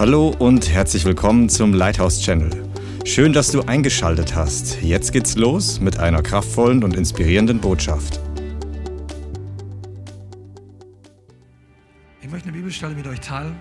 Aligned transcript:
Hallo 0.00 0.34
und 0.38 0.70
herzlich 0.70 1.04
willkommen 1.04 1.50
zum 1.50 1.74
Lighthouse 1.74 2.22
Channel. 2.22 2.48
Schön, 3.04 3.34
dass 3.34 3.52
du 3.52 3.60
eingeschaltet 3.60 4.34
hast. 4.34 4.80
Jetzt 4.80 5.12
geht's 5.12 5.36
los 5.36 5.78
mit 5.78 5.98
einer 5.98 6.22
kraftvollen 6.22 6.82
und 6.82 6.96
inspirierenden 6.96 7.60
Botschaft. 7.60 8.18
Ich 12.22 12.30
möchte 12.30 12.48
eine 12.48 12.56
Bibelstelle 12.56 12.94
mit 12.94 13.06
euch 13.08 13.20
teilen, 13.20 13.60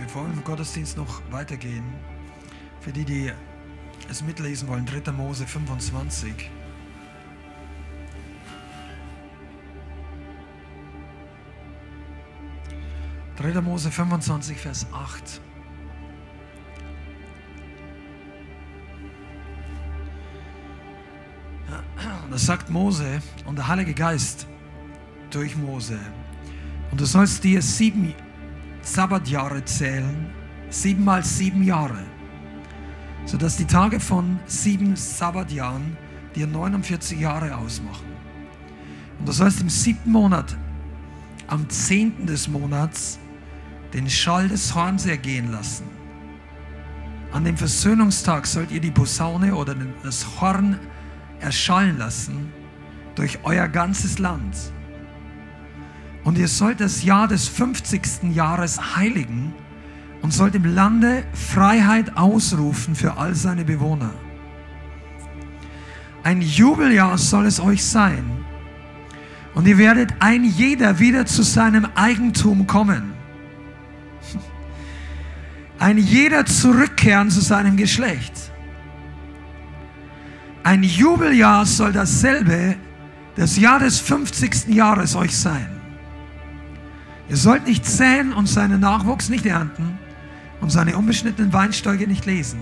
bevor 0.00 0.24
wir 0.24 0.32
im 0.32 0.44
Gottesdienst 0.44 0.96
noch 0.96 1.20
weitergehen. 1.32 1.82
Für 2.78 2.92
die, 2.92 3.04
die 3.04 3.32
es 4.08 4.22
mitlesen 4.22 4.68
wollen, 4.68 4.86
3. 4.86 5.10
Mose 5.10 5.48
25. 5.48 6.48
3. 13.52 13.60
Mose 13.60 13.92
25, 13.92 14.58
Vers 14.58 14.86
8. 14.92 15.40
Und 22.24 22.32
das 22.32 22.44
sagt 22.44 22.70
Mose 22.70 23.22
und 23.44 23.56
der 23.56 23.68
Heilige 23.68 23.94
Geist 23.94 24.48
durch 25.30 25.56
Mose. 25.56 25.98
Und 26.90 27.00
du 27.00 27.04
sollst 27.04 27.44
dir 27.44 27.62
sieben 27.62 28.14
Sabbatjahre 28.82 29.64
zählen, 29.64 30.26
sieben 30.68 31.04
mal 31.04 31.24
sieben 31.24 31.62
Jahre, 31.62 32.02
sodass 33.26 33.56
die 33.56 33.66
Tage 33.66 34.00
von 34.00 34.40
sieben 34.46 34.96
Sabbatjahren 34.96 35.96
dir 36.34 36.48
49 36.48 37.20
Jahre 37.20 37.56
ausmachen. 37.56 38.06
Und 39.20 39.28
du 39.28 39.32
sollst 39.32 39.60
im 39.60 39.68
siebten 39.68 40.10
Monat, 40.10 40.56
am 41.46 41.68
zehnten 41.68 42.26
des 42.26 42.48
Monats, 42.48 43.20
den 43.96 44.10
Schall 44.10 44.48
des 44.48 44.74
Horns 44.74 45.06
ergehen 45.06 45.50
lassen. 45.50 45.84
An 47.32 47.44
dem 47.44 47.56
Versöhnungstag 47.56 48.46
sollt 48.46 48.70
ihr 48.70 48.80
die 48.80 48.90
Posaune 48.90 49.54
oder 49.54 49.74
das 50.02 50.26
Horn 50.38 50.78
erschallen 51.40 51.96
lassen 51.96 52.52
durch 53.14 53.38
euer 53.44 53.68
ganzes 53.68 54.18
Land. 54.18 54.54
Und 56.24 56.36
ihr 56.36 56.46
sollt 56.46 56.80
das 56.80 57.04
Jahr 57.04 57.26
des 57.26 57.48
50. 57.48 58.34
Jahres 58.34 58.96
heiligen 58.96 59.54
und 60.20 60.30
sollt 60.30 60.54
im 60.54 60.66
Lande 60.66 61.24
Freiheit 61.32 62.18
ausrufen 62.18 62.94
für 62.94 63.16
all 63.16 63.34
seine 63.34 63.64
Bewohner. 63.64 64.12
Ein 66.22 66.42
Jubeljahr 66.42 67.16
soll 67.16 67.46
es 67.46 67.60
euch 67.60 67.82
sein. 67.82 68.44
Und 69.54 69.66
ihr 69.66 69.78
werdet 69.78 70.12
ein 70.18 70.44
jeder 70.44 70.98
wieder 70.98 71.24
zu 71.24 71.42
seinem 71.42 71.86
Eigentum 71.94 72.66
kommen 72.66 73.15
ein 75.78 75.98
jeder 75.98 76.46
zurückkehren 76.46 77.30
zu 77.30 77.40
seinem 77.40 77.76
Geschlecht. 77.76 78.32
Ein 80.62 80.82
Jubeljahr 80.82 81.64
soll 81.66 81.92
dasselbe, 81.92 82.76
das 83.36 83.56
Jahr 83.56 83.78
des 83.78 84.00
50. 84.00 84.68
Jahres 84.68 85.14
euch 85.14 85.36
sein. 85.36 85.68
Ihr 87.28 87.36
sollt 87.36 87.66
nicht 87.66 87.84
säen 87.84 88.32
und 88.32 88.48
seinen 88.48 88.80
Nachwuchs 88.80 89.28
nicht 89.28 89.46
ernten 89.46 89.98
und 90.60 90.70
seine 90.70 90.96
unbeschnittenen 90.96 91.52
Weinsteuge 91.52 92.06
nicht 92.06 92.24
lesen. 92.24 92.60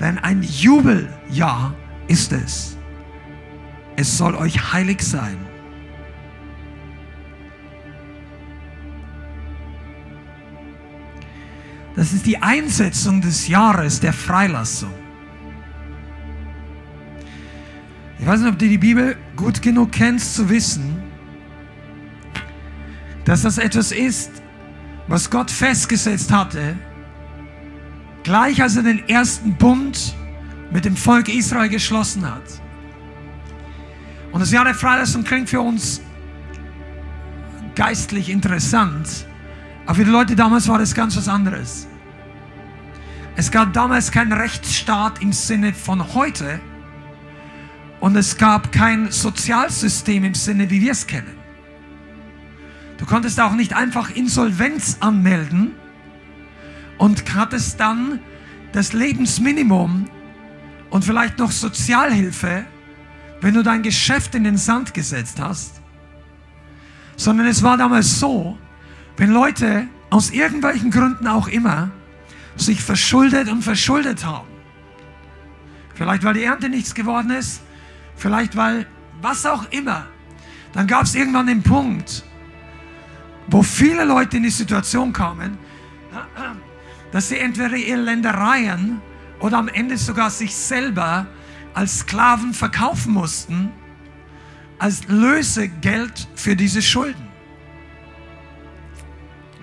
Denn 0.00 0.18
ein 0.18 0.42
Jubeljahr 0.42 1.74
ist 2.08 2.32
es. 2.32 2.76
Es 3.96 4.18
soll 4.18 4.34
euch 4.34 4.72
heilig 4.72 5.02
sein. 5.02 5.36
Das 11.96 12.12
ist 12.12 12.26
die 12.26 12.42
Einsetzung 12.42 13.20
des 13.20 13.46
Jahres 13.46 14.00
der 14.00 14.12
Freilassung. 14.12 14.92
Ich 18.18 18.26
weiß 18.26 18.40
nicht, 18.40 18.52
ob 18.52 18.58
du 18.58 18.68
die 18.68 18.78
Bibel 18.78 19.16
gut 19.36 19.62
genug 19.62 19.92
kennst, 19.92 20.34
zu 20.34 20.48
wissen, 20.48 21.02
dass 23.24 23.42
das 23.42 23.58
etwas 23.58 23.92
ist, 23.92 24.30
was 25.06 25.30
Gott 25.30 25.50
festgesetzt 25.50 26.32
hatte, 26.32 26.76
gleich 28.22 28.62
als 28.62 28.76
er 28.76 28.82
den 28.82 29.08
ersten 29.08 29.54
Bund 29.54 30.14
mit 30.72 30.84
dem 30.84 30.96
Volk 30.96 31.28
Israel 31.28 31.68
geschlossen 31.68 32.28
hat. 32.28 32.60
Und 34.32 34.40
das 34.40 34.50
Jahr 34.50 34.64
der 34.64 34.74
Freilassung 34.74 35.22
klingt 35.22 35.48
für 35.48 35.60
uns 35.60 36.00
geistlich 37.74 38.30
interessant, 38.30 39.26
aber 39.86 39.94
für 39.96 40.04
die 40.04 40.10
Leute 40.10 40.36
damals 40.36 40.68
war 40.68 40.78
das 40.78 40.94
ganz 40.94 41.16
was 41.16 41.28
anderes. 41.28 41.86
Es 43.36 43.50
gab 43.50 43.72
damals 43.72 44.12
keinen 44.12 44.32
Rechtsstaat 44.32 45.20
im 45.20 45.32
Sinne 45.32 45.74
von 45.74 46.14
heute 46.14 46.60
und 48.00 48.16
es 48.16 48.36
gab 48.36 48.70
kein 48.70 49.10
Sozialsystem 49.10 50.24
im 50.24 50.34
Sinne, 50.34 50.70
wie 50.70 50.80
wir 50.80 50.92
es 50.92 51.06
kennen. 51.06 51.34
Du 52.98 53.06
konntest 53.06 53.40
auch 53.40 53.52
nicht 53.52 53.74
einfach 53.74 54.10
Insolvenz 54.10 54.98
anmelden 55.00 55.72
und 56.98 57.34
hattest 57.34 57.80
dann 57.80 58.20
das 58.72 58.92
Lebensminimum 58.92 60.08
und 60.90 61.04
vielleicht 61.04 61.38
noch 61.38 61.50
Sozialhilfe, 61.50 62.64
wenn 63.40 63.54
du 63.54 63.62
dein 63.62 63.82
Geschäft 63.82 64.34
in 64.34 64.44
den 64.44 64.56
Sand 64.56 64.94
gesetzt 64.94 65.40
hast, 65.40 65.80
sondern 67.16 67.46
es 67.46 67.62
war 67.62 67.76
damals 67.76 68.20
so, 68.20 68.56
wenn 69.16 69.30
Leute 69.30 69.88
aus 70.10 70.30
irgendwelchen 70.30 70.90
Gründen 70.90 71.26
auch 71.26 71.48
immer 71.48 71.90
sich 72.56 72.82
verschuldet 72.82 73.48
und 73.48 73.62
verschuldet 73.62 74.24
haben. 74.24 74.48
Vielleicht 75.94 76.24
weil 76.24 76.34
die 76.34 76.44
Ernte 76.44 76.68
nichts 76.68 76.94
geworden 76.94 77.30
ist, 77.30 77.62
vielleicht 78.16 78.56
weil 78.56 78.86
was 79.20 79.46
auch 79.46 79.70
immer. 79.70 80.06
Dann 80.72 80.86
gab 80.86 81.04
es 81.04 81.14
irgendwann 81.14 81.46
den 81.46 81.62
Punkt, 81.62 82.24
wo 83.46 83.62
viele 83.62 84.04
Leute 84.04 84.36
in 84.36 84.42
die 84.42 84.50
Situation 84.50 85.12
kamen, 85.12 85.56
dass 87.12 87.28
sie 87.28 87.38
entweder 87.38 87.76
ihre 87.76 88.00
Ländereien 88.00 89.00
oder 89.40 89.58
am 89.58 89.68
Ende 89.68 89.96
sogar 89.96 90.30
sich 90.30 90.54
selber 90.54 91.26
als 91.74 92.00
Sklaven 92.00 92.54
verkaufen 92.54 93.12
mussten, 93.12 93.70
als 94.78 95.06
Lösegeld 95.06 96.28
für 96.34 96.56
diese 96.56 96.82
Schulden. 96.82 97.23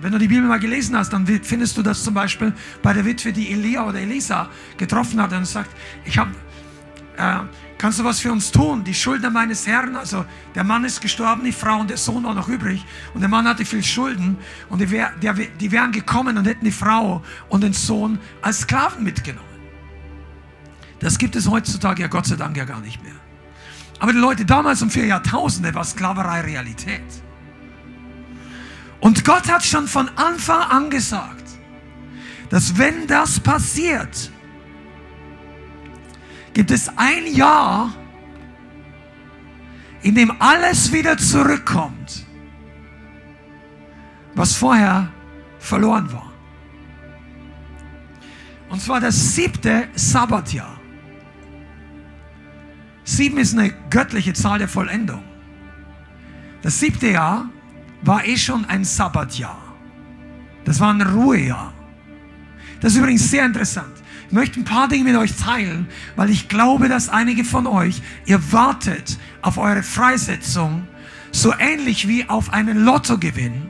Wenn 0.02 0.12
du 0.12 0.18
die 0.18 0.28
Bibel 0.28 0.48
mal 0.48 0.60
gelesen 0.60 0.98
hast, 0.98 1.14
dann 1.14 1.28
findest 1.28 1.78
du 1.78 1.84
das 1.84 2.04
zum 2.04 2.16
Beispiel 2.16 2.54
bei 2.82 2.92
der 2.94 3.06
Witwe, 3.06 3.32
die 3.32 3.52
Elia 3.52 3.86
oder 3.86 4.00
Elisa 4.00 4.50
getroffen 4.78 5.22
hat 5.22 5.32
und 5.32 5.46
sagt, 5.46 5.70
ich 6.06 6.18
habe, 6.18 6.32
äh, 7.18 7.40
kannst 7.78 8.00
du 8.00 8.04
was 8.04 8.20
für 8.20 8.32
uns 8.32 8.52
tun? 8.52 8.84
Die 8.84 8.96
Schuldner 8.96 9.30
meines 9.30 9.68
Herrn, 9.68 9.96
also 9.96 10.26
der 10.56 10.64
Mann 10.64 10.86
ist 10.86 11.02
gestorben, 11.02 11.44
die 11.44 11.52
Frau 11.52 11.80
und 11.80 11.90
der 11.90 11.98
Sohn 11.98 12.24
war 12.24 12.34
noch 12.34 12.48
übrig 12.48 12.84
und 13.14 13.22
der 13.22 13.30
Mann 13.30 13.48
hatte 13.48 13.64
viel 13.64 13.84
Schulden 13.84 14.38
und 14.70 14.82
die, 14.82 14.90
wär, 14.90 15.12
der, 15.22 15.34
die 15.34 15.72
wären 15.72 15.92
gekommen 15.92 16.36
und 16.36 16.46
hätten 16.46 16.66
die 16.66 16.72
Frau 16.72 17.22
und 17.50 17.62
den 17.62 17.74
Sohn 17.74 18.18
als 18.42 18.62
Sklaven 18.62 19.04
mitgenommen. 19.04 19.48
Das 21.00 21.18
gibt 21.18 21.36
es 21.36 21.48
heutzutage 21.48 22.02
ja 22.02 22.08
Gott 22.08 22.26
sei 22.26 22.36
Dank 22.36 22.58
ja 22.58 22.66
gar 22.66 22.80
nicht 22.80 23.04
mehr. 23.04 23.14
Aber 24.00 24.14
die 24.14 24.20
Leute 24.20 24.46
damals 24.46 24.82
um 24.82 24.90
vier 24.90 25.06
Jahrtausende 25.06 25.76
war 25.76 25.84
Sklaverei 25.84 26.42
Realität. 26.42 27.04
Und 29.02 29.26
Gott 29.26 29.52
hat 29.52 29.64
schon 29.64 29.88
von 29.88 30.10
Anfang 30.16 30.62
an 30.62 30.90
gesagt, 30.90 31.44
dass 32.50 32.78
wenn 32.78 33.08
das 33.08 33.40
passiert, 33.40 34.32
gibt 36.54 36.70
es 36.70 36.90
ein 36.98 37.26
Jahr, 37.34 37.94
in 40.04 40.16
dem 40.16 40.32
alles 40.40 40.92
wieder 40.92 41.18
zurückkommt, 41.18 42.26
was 44.36 44.56
vorher 44.56 45.10
verloren 45.60 46.12
war. 46.14 46.32
Und 48.70 48.82
zwar 48.82 49.00
das 49.00 49.36
siebte 49.36 49.88
Sabbatjahr. 49.96 50.80
Sieben 53.04 53.38
ist 53.38 53.58
eine 53.58 53.74
göttliche 53.90 54.34
Zahl 54.34 54.60
der 54.60 54.68
Vollendung. 54.68 55.24
Das 56.62 56.80
siebte 56.80 57.10
Jahr 57.10 57.50
war 58.02 58.26
eh 58.26 58.38
schon 58.38 58.66
ein 58.66 58.84
Sabbatjahr. 58.84 59.62
Das 60.66 60.80
war 60.80 60.94
ein 60.94 61.02
Ruhejahr. 61.02 61.74
Das 62.80 62.94
ist 62.94 63.00
übrigens 63.00 63.30
sehr 63.30 63.46
interessant. 63.46 63.94
Ich 64.28 64.34
möchte 64.34 64.60
ein 64.60 64.66
paar 64.66 64.88
Dinge 64.88 65.04
mit 65.04 65.16
euch 65.16 65.36
teilen, 65.36 65.88
weil 66.16 66.30
ich 66.30 66.48
glaube, 66.48 66.88
dass 66.88 67.10
einige 67.10 67.44
von 67.44 67.68
euch, 67.68 68.02
ihr 68.26 68.52
wartet 68.52 69.18
auf 69.42 69.58
eure 69.58 69.84
Freisetzung, 69.84 70.88
so 71.32 71.54
ähnlich 71.60 72.08
wie 72.08 72.28
auf 72.30 72.54
einen 72.54 72.84
Lottogewinn. 72.84 73.70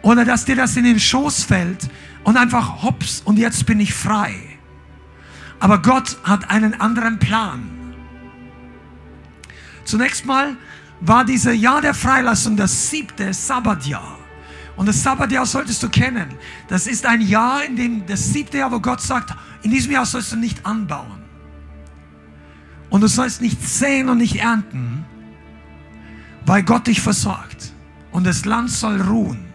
Oder 0.00 0.24
dass 0.24 0.44
dir 0.44 0.56
das 0.56 0.76
in 0.76 0.84
den 0.84 0.98
Schoß 0.98 1.44
fällt 1.44 1.88
und 2.24 2.36
einfach 2.36 2.82
hops 2.82 3.22
und 3.24 3.38
jetzt 3.38 3.66
bin 3.66 3.80
ich 3.80 3.94
frei. 3.94 4.34
Aber 5.60 5.80
Gott 5.80 6.18
hat 6.24 6.50
einen 6.50 6.80
anderen 6.80 7.18
Plan. 7.18 7.70
Zunächst 9.84 10.26
mal 10.26 10.56
war 11.04 11.24
dieser 11.24 11.52
Jahr 11.52 11.80
der 11.80 11.94
Freilassung 11.94 12.56
das 12.56 12.90
siebte 12.90 13.34
Sabbatjahr. 13.34 14.18
Und 14.76 14.86
das 14.86 15.02
Sabbatjahr 15.02 15.44
solltest 15.44 15.82
du 15.82 15.88
kennen. 15.88 16.28
Das 16.68 16.86
ist 16.86 17.04
ein 17.04 17.20
Jahr, 17.20 17.64
in 17.64 17.76
dem 17.76 18.06
das 18.06 18.32
siebte 18.32 18.58
Jahr, 18.58 18.72
wo 18.72 18.80
Gott 18.80 19.00
sagt, 19.00 19.34
in 19.62 19.70
diesem 19.70 19.92
Jahr 19.92 20.06
sollst 20.06 20.32
du 20.32 20.36
nicht 20.36 20.64
anbauen. 20.64 21.22
Und 22.88 23.00
du 23.00 23.08
sollst 23.08 23.40
nicht 23.40 23.62
säen 23.62 24.08
und 24.08 24.18
nicht 24.18 24.36
ernten, 24.36 25.04
weil 26.46 26.62
Gott 26.62 26.86
dich 26.86 27.00
versorgt. 27.00 27.72
Und 28.12 28.24
das 28.24 28.44
Land 28.44 28.70
soll 28.70 29.00
ruhen. 29.00 29.51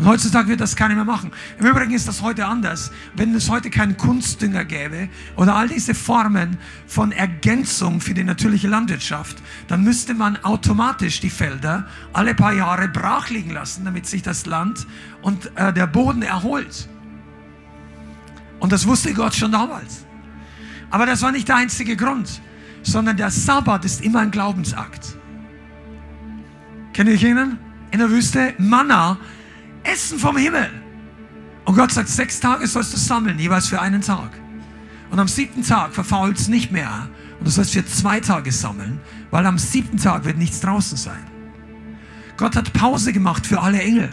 Und 0.00 0.06
heutzutage 0.06 0.48
wird 0.48 0.62
das 0.62 0.76
keiner 0.76 0.94
mehr 0.94 1.04
machen. 1.04 1.30
Im 1.58 1.66
Übrigen 1.66 1.92
ist 1.92 2.08
das 2.08 2.22
heute 2.22 2.46
anders. 2.46 2.90
Wenn 3.14 3.34
es 3.34 3.50
heute 3.50 3.68
keinen 3.68 3.98
Kunstdünger 3.98 4.64
gäbe 4.64 5.10
oder 5.36 5.54
all 5.54 5.68
diese 5.68 5.94
Formen 5.94 6.56
von 6.86 7.12
Ergänzung 7.12 8.00
für 8.00 8.14
die 8.14 8.24
natürliche 8.24 8.66
Landwirtschaft, 8.66 9.36
dann 9.68 9.84
müsste 9.84 10.14
man 10.14 10.42
automatisch 10.42 11.20
die 11.20 11.28
Felder 11.28 11.86
alle 12.14 12.34
paar 12.34 12.54
Jahre 12.54 12.88
brach 12.88 13.28
liegen 13.28 13.50
lassen, 13.50 13.84
damit 13.84 14.06
sich 14.06 14.22
das 14.22 14.46
Land 14.46 14.86
und 15.20 15.54
äh, 15.56 15.70
der 15.70 15.86
Boden 15.86 16.22
erholt. 16.22 16.88
Und 18.58 18.72
das 18.72 18.86
wusste 18.86 19.12
Gott 19.12 19.34
schon 19.34 19.52
damals. 19.52 20.06
Aber 20.88 21.04
das 21.04 21.20
war 21.20 21.30
nicht 21.30 21.46
der 21.46 21.56
einzige 21.56 21.94
Grund, 21.94 22.40
sondern 22.82 23.18
der 23.18 23.30
Sabbat 23.30 23.84
ist 23.84 24.02
immer 24.02 24.20
ein 24.20 24.30
Glaubensakt. 24.30 25.14
Kennt 26.94 27.10
ihr 27.10 27.16
erinnern? 27.16 27.58
In 27.90 27.98
der 27.98 28.08
Wüste 28.08 28.54
Manna 28.56 29.18
Essen 29.82 30.18
vom 30.18 30.36
Himmel. 30.36 30.70
Und 31.64 31.76
Gott 31.76 31.92
sagt, 31.92 32.08
sechs 32.08 32.40
Tage 32.40 32.66
sollst 32.66 32.92
du 32.92 32.96
sammeln, 32.96 33.38
jeweils 33.38 33.68
für 33.68 33.80
einen 33.80 34.00
Tag. 34.00 34.30
Und 35.10 35.18
am 35.18 35.28
siebten 35.28 35.62
Tag 35.62 35.94
verfault 35.94 36.38
es 36.38 36.48
nicht 36.48 36.70
mehr. 36.70 37.08
Und 37.38 37.46
du 37.46 37.50
sollst 37.50 37.72
für 37.72 37.84
zwei 37.84 38.20
Tage 38.20 38.52
sammeln, 38.52 39.00
weil 39.30 39.46
am 39.46 39.58
siebten 39.58 39.96
Tag 39.96 40.24
wird 40.24 40.38
nichts 40.38 40.60
draußen 40.60 40.96
sein. 40.96 41.24
Gott 42.36 42.56
hat 42.56 42.72
Pause 42.72 43.12
gemacht 43.12 43.46
für 43.46 43.60
alle 43.60 43.80
Engel. 43.80 44.10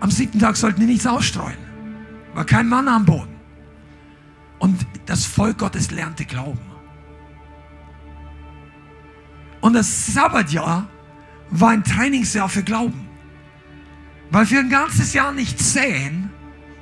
Am 0.00 0.10
siebten 0.10 0.38
Tag 0.38 0.56
sollten 0.56 0.80
die 0.80 0.86
nichts 0.86 1.06
ausstreuen. 1.06 1.58
War 2.34 2.44
kein 2.44 2.68
Mann 2.68 2.88
am 2.88 3.04
Boden. 3.04 3.34
Und 4.58 4.86
das 5.06 5.24
Volk 5.24 5.58
Gottes 5.58 5.90
lernte 5.90 6.24
Glauben. 6.24 6.60
Und 9.60 9.72
das 9.72 10.14
Sabbatjahr 10.14 10.88
war 11.50 11.70
ein 11.70 11.84
Trainingsjahr 11.84 12.48
für 12.48 12.62
Glauben. 12.62 13.05
Weil 14.30 14.50
wir 14.50 14.60
ein 14.60 14.70
ganzes 14.70 15.12
Jahr 15.12 15.32
nicht 15.32 15.58
säen, 15.58 16.30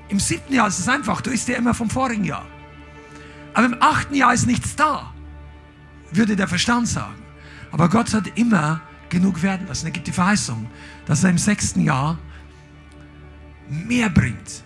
im 0.08 0.20
siebten 0.20 0.54
Jahr 0.54 0.68
ist 0.68 0.78
es 0.78 0.88
einfach, 0.88 1.20
du 1.20 1.30
isst 1.30 1.48
ja 1.48 1.56
immer 1.56 1.74
vom 1.74 1.90
vorigen 1.90 2.24
Jahr. 2.24 2.46
Aber 3.52 3.66
im 3.66 3.76
achten 3.80 4.14
Jahr 4.14 4.34
ist 4.34 4.46
nichts 4.46 4.76
da, 4.76 5.12
würde 6.10 6.36
der 6.36 6.48
Verstand 6.48 6.88
sagen. 6.88 7.22
Aber 7.70 7.88
Gott 7.88 8.12
hat 8.14 8.36
immer 8.36 8.80
genug 9.08 9.42
werden 9.42 9.66
lassen. 9.66 9.86
Er 9.86 9.92
gibt 9.92 10.06
die 10.06 10.12
Verheißung, 10.12 10.66
dass 11.06 11.24
er 11.24 11.30
im 11.30 11.38
sechsten 11.38 11.80
Jahr 11.80 12.18
mehr 13.68 14.10
bringt. 14.10 14.64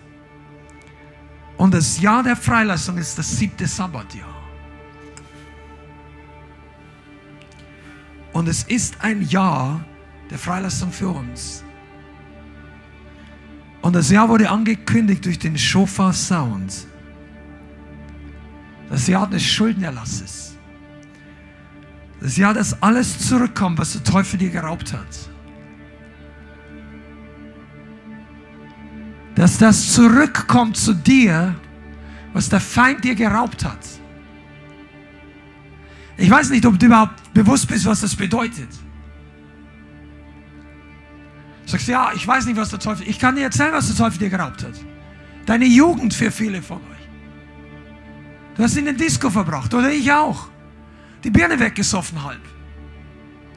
Und 1.57 1.73
das 1.73 1.99
Jahr 1.99 2.23
der 2.23 2.35
Freilassung 2.35 2.97
ist 2.97 3.17
das 3.17 3.37
siebte 3.37 3.67
Sabbatjahr. 3.67 4.27
Und 8.31 8.47
es 8.47 8.63
ist 8.63 9.01
ein 9.01 9.27
Jahr 9.27 9.83
der 10.29 10.39
Freilassung 10.39 10.91
für 10.91 11.09
uns. 11.09 11.63
Und 13.81 13.93
das 13.93 14.09
Jahr 14.09 14.27
wurde 14.27 14.49
angekündigt 14.49 15.25
durch 15.25 15.39
den 15.39 15.57
Shofar 15.57 16.13
Sound. 16.13 16.87
Das 18.89 19.07
Jahr 19.07 19.29
des 19.29 19.43
Schuldenerlasses. 19.43 20.57
Das 22.19 22.35
Jahr, 22.35 22.53
dass 22.53 22.81
alles 22.83 23.19
zurückkommt, 23.19 23.79
was 23.79 23.93
der 23.93 24.03
Teufel 24.03 24.37
dir 24.37 24.49
geraubt 24.49 24.91
hat. 24.91 25.29
Dass 29.35 29.57
das 29.57 29.93
zurückkommt 29.93 30.75
zu 30.75 30.93
dir, 30.93 31.55
was 32.33 32.49
der 32.49 32.59
Feind 32.59 33.05
dir 33.05 33.15
geraubt 33.15 33.63
hat. 33.63 33.79
Ich 36.17 36.29
weiß 36.29 36.49
nicht, 36.49 36.65
ob 36.65 36.77
du 36.77 36.87
überhaupt 36.87 37.33
bewusst 37.33 37.67
bist, 37.67 37.85
was 37.85 38.01
das 38.01 38.13
bedeutet. 38.13 38.67
Sagst 41.69 41.87
du, 41.87 41.91
ja, 41.91 42.11
ich 42.15 42.27
weiß 42.27 42.47
nicht, 42.47 42.57
was 42.57 42.69
der 42.69 42.79
Teufel. 42.79 43.07
Ich 43.07 43.19
kann 43.19 43.35
dir 43.35 43.43
erzählen, 43.43 43.71
was 43.71 43.85
der 43.85 43.95
Teufel 43.95 44.17
dir 44.17 44.31
geraubt 44.31 44.63
hat. 44.63 44.73
Deine 45.45 45.65
Jugend 45.65 46.15
für 46.15 46.31
viele 46.31 46.63
von 46.63 46.77
euch. 46.77 47.07
Du 48.55 48.63
hast 48.63 48.75
in 48.75 48.85
den 48.85 48.97
Disco 48.97 49.29
verbracht, 49.29 49.71
oder 49.75 49.91
ich 49.91 50.11
auch. 50.11 50.49
Die 51.23 51.29
Birne 51.29 51.59
weggesoffen 51.59 52.23
halb. 52.23 52.41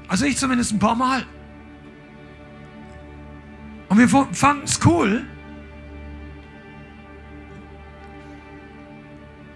Also 0.09 0.27
ich 0.27 0.37
zumindest 0.37 0.73
ein 0.73 0.79
paar 0.79 0.95
Mal. 0.95 1.25
Und 3.89 3.97
wir 3.97 4.09
fanden 4.09 4.65
es 4.65 4.79
cool. 4.85 5.25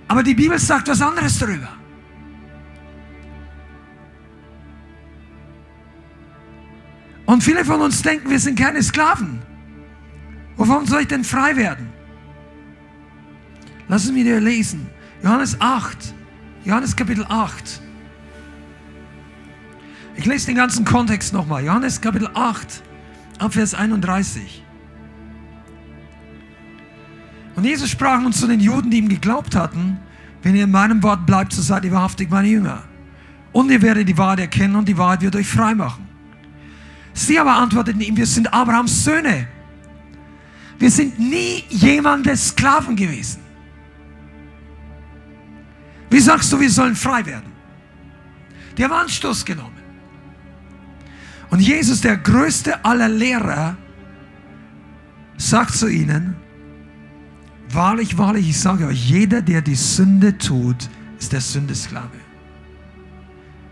Aber 0.09 0.23
die 0.23 0.35
Bibel 0.35 0.59
sagt 0.59 0.89
was 0.89 1.03
anderes 1.03 1.39
darüber. 1.39 1.69
Und 7.27 7.43
viele 7.43 7.65
von 7.65 7.81
uns 7.81 8.03
denken, 8.03 8.31
wir 8.31 8.39
sind 8.39 8.59
keine 8.59 8.83
Sklaven. 8.83 9.41
Wovon 10.57 10.87
soll 10.87 11.03
ich 11.03 11.09
denn 11.09 11.25
frei 11.25 11.57
werden? 11.57 11.89
Lass 13.89 14.05
es 14.05 14.13
mir 14.13 14.25
dir 14.25 14.41
lesen. 14.41 14.87
Johannes 15.23 15.61
8. 15.61 16.15
Johannes 16.65 16.97
Kapitel 16.97 17.25
8. 17.29 17.83
Ich 20.17 20.25
lese 20.25 20.47
den 20.47 20.57
ganzen 20.57 20.85
Kontext 20.85 21.33
nochmal. 21.33 21.65
Johannes 21.65 22.01
Kapitel 22.01 22.31
8, 22.33 22.83
Abvers 23.39 23.75
31. 23.75 24.65
Und 27.55 27.65
Jesus 27.65 27.91
sprach 27.91 28.25
uns 28.25 28.41
zu 28.41 28.47
den 28.47 28.61
Juden, 28.61 28.91
die 28.91 28.99
ihm 28.99 29.09
geglaubt 29.09 29.55
hatten, 29.55 29.99
wenn 30.43 30.55
ihr 30.55 30.65
in 30.65 30.71
meinem 30.71 31.03
Wort 31.03 31.27
bleibt, 31.27 31.53
so 31.53 31.61
seid 31.61 31.85
ihr 31.85 31.93
wahrhaftig 31.93 32.31
meine 32.31 32.49
Jünger. 32.49 32.85
Und 33.53 33.71
ihr 33.71 33.83
werdet 33.83 34.09
die 34.09 34.17
Wahrheit 34.17 34.41
erkennen 34.41 34.77
und 34.77 34.89
die 34.89 34.97
Wahrheit 34.97 35.23
wird 35.23 35.37
euch 35.37 35.49
frei 35.49 35.75
machen. 35.75 36.06
Sie 37.17 37.39
aber 37.39 37.57
antworteten 37.57 38.03
ihm, 38.03 38.15
wir 38.15 38.27
sind 38.27 38.53
Abrahams 38.53 39.03
Söhne. 39.05 39.49
Wir 40.79 40.91
sind 40.91 41.19
nie 41.19 41.65
jemandes 41.71 42.49
Sklaven 42.49 42.95
gewesen. 42.95 43.41
Wie 46.11 46.21
sagst 46.21 46.53
du, 46.53 46.61
wir 46.61 46.71
sollen 46.71 46.95
frei 46.95 47.25
werden? 47.25 47.51
Die 48.77 48.85
haben 48.85 48.93
Anstoß 48.93 49.47
genommen. 49.47 49.81
Und 51.49 51.61
Jesus, 51.61 52.03
der 52.03 52.19
größte 52.19 52.85
aller 52.85 53.09
Lehrer, 53.09 53.79
sagt 55.39 55.75
zu 55.75 55.89
ihnen, 55.89 56.37
wahrlich, 57.71 58.19
wahrlich, 58.19 58.51
ich 58.51 58.61
sage 58.61 58.89
euch, 58.89 59.09
jeder, 59.09 59.41
der 59.41 59.63
die 59.63 59.75
Sünde 59.75 60.37
tut, 60.37 60.91
ist 61.19 61.33
der 61.33 61.41
Sündesklave. 61.41 62.21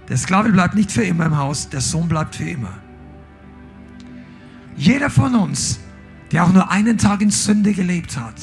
Der 0.08 0.16
Sklave 0.16 0.50
bleibt 0.50 0.74
nicht 0.74 0.90
für 0.90 1.04
immer 1.04 1.26
im 1.26 1.36
Haus, 1.36 1.68
der 1.68 1.82
Sohn 1.82 2.08
bleibt 2.08 2.36
für 2.36 2.48
immer. 2.48 2.83
Jeder 4.76 5.10
von 5.10 5.34
uns, 5.34 5.80
der 6.32 6.44
auch 6.44 6.52
nur 6.52 6.70
einen 6.70 6.98
Tag 6.98 7.22
in 7.22 7.30
Sünde 7.30 7.72
gelebt 7.72 8.16
hat. 8.16 8.34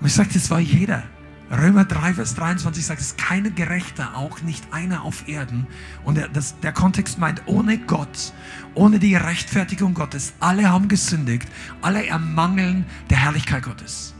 Und 0.00 0.06
ich 0.06 0.14
sage, 0.14 0.30
das 0.32 0.50
war 0.50 0.60
jeder. 0.60 1.02
Römer 1.50 1.84
3, 1.84 2.14
Vers 2.14 2.34
23 2.34 2.86
sagt, 2.86 3.00
es 3.00 3.08
ist 3.08 3.18
keiner 3.18 3.50
Gerechter, 3.50 4.16
auch 4.16 4.40
nicht 4.40 4.64
einer 4.72 5.02
auf 5.02 5.28
Erden. 5.28 5.66
Und 6.02 6.16
der, 6.16 6.28
das, 6.28 6.58
der 6.60 6.72
Kontext 6.72 7.18
meint, 7.18 7.42
ohne 7.46 7.76
Gott, 7.78 8.32
ohne 8.74 8.98
die 8.98 9.16
Rechtfertigung 9.16 9.92
Gottes, 9.92 10.32
alle 10.40 10.70
haben 10.70 10.88
gesündigt, 10.88 11.46
alle 11.82 12.06
ermangeln 12.06 12.86
der 13.10 13.18
Herrlichkeit 13.18 13.64
Gottes. 13.64 14.14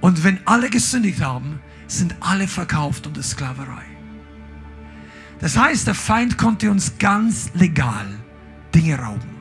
Und 0.00 0.22
wenn 0.22 0.38
alle 0.44 0.70
gesündigt 0.70 1.20
haben, 1.22 1.60
sind 1.88 2.14
alle 2.20 2.46
verkauft 2.46 3.06
unter 3.08 3.22
Sklaverei. 3.22 3.84
Das 5.40 5.56
heißt, 5.56 5.88
der 5.88 5.94
Feind 5.94 6.38
konnte 6.38 6.70
uns 6.70 6.98
ganz 6.98 7.50
legal 7.54 8.06
Dinge 8.74 8.96
rauben. 8.98 9.37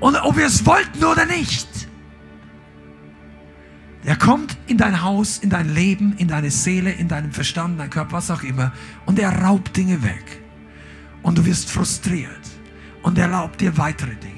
Und 0.00 0.16
ob 0.16 0.36
wir 0.36 0.46
es 0.46 0.64
wollten 0.66 1.04
oder 1.04 1.24
nicht. 1.24 1.68
Er 4.04 4.16
kommt 4.16 4.56
in 4.66 4.78
dein 4.78 5.02
Haus, 5.02 5.38
in 5.38 5.50
dein 5.50 5.74
Leben, 5.74 6.14
in 6.18 6.28
deine 6.28 6.50
Seele, 6.50 6.92
in 6.92 7.08
deinen 7.08 7.32
Verstand, 7.32 7.72
in 7.72 7.78
deinen 7.78 7.90
Körper, 7.90 8.12
was 8.12 8.30
auch 8.30 8.42
immer. 8.42 8.72
Und 9.04 9.18
er 9.18 9.42
raubt 9.42 9.76
Dinge 9.76 10.02
weg. 10.02 10.42
Und 11.22 11.38
du 11.38 11.44
wirst 11.44 11.70
frustriert. 11.70 12.30
Und 13.02 13.18
er 13.18 13.24
erlaubt 13.24 13.60
dir 13.60 13.76
weitere 13.76 14.14
Dinge. 14.14 14.36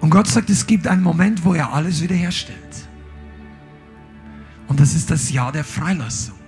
Und 0.00 0.10
Gott 0.10 0.28
sagt, 0.28 0.48
es 0.48 0.66
gibt 0.66 0.86
einen 0.86 1.02
Moment, 1.02 1.44
wo 1.44 1.54
er 1.54 1.72
alles 1.72 2.02
wiederherstellt. 2.02 2.58
Und 4.68 4.78
das 4.78 4.94
ist 4.94 5.10
das 5.10 5.30
Jahr 5.30 5.50
der 5.50 5.64
Freilassung. 5.64 6.38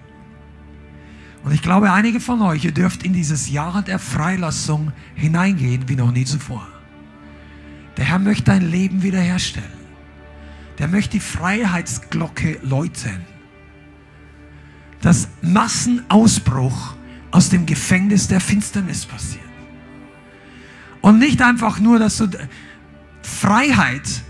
Und 1.43 1.53
ich 1.53 1.63
glaube, 1.63 1.93
einige 1.93 2.21
von 2.21 2.43
euch, 2.43 2.65
ihr 2.65 2.73
dürft 2.73 3.03
in 3.03 3.13
dieses 3.13 3.49
Jahr 3.51 3.83
der 3.83 3.99
Freilassung 3.99 4.93
hineingehen 5.15 5.89
wie 5.89 5.97
noch 5.97 6.13
nie 6.13 6.25
zuvor. 6.25 6.67
Der 7.97 8.05
Herr 8.05 8.19
möchte 8.19 8.45
dein 8.45 8.71
Leben 8.71 9.03
wiederherstellen. 9.03 9.81
Der 10.79 10.89
möchte 10.89 11.13
die 11.13 11.21
Freiheitsglocke 11.21 12.59
läuten. 12.63 13.25
Dass 15.01 15.29
Massenausbruch 15.41 16.95
aus 17.31 17.49
dem 17.49 17.65
Gefängnis 17.65 18.29
der 18.29 18.41
Finsternis 18.41 19.07
passiert. 19.07 19.45
Und 21.01 21.19
nicht 21.19 21.41
einfach 21.43 21.81
nur, 21.81 21.99
dass 21.99 22.19
du... 22.19 22.29
Freiheit 23.23 24.23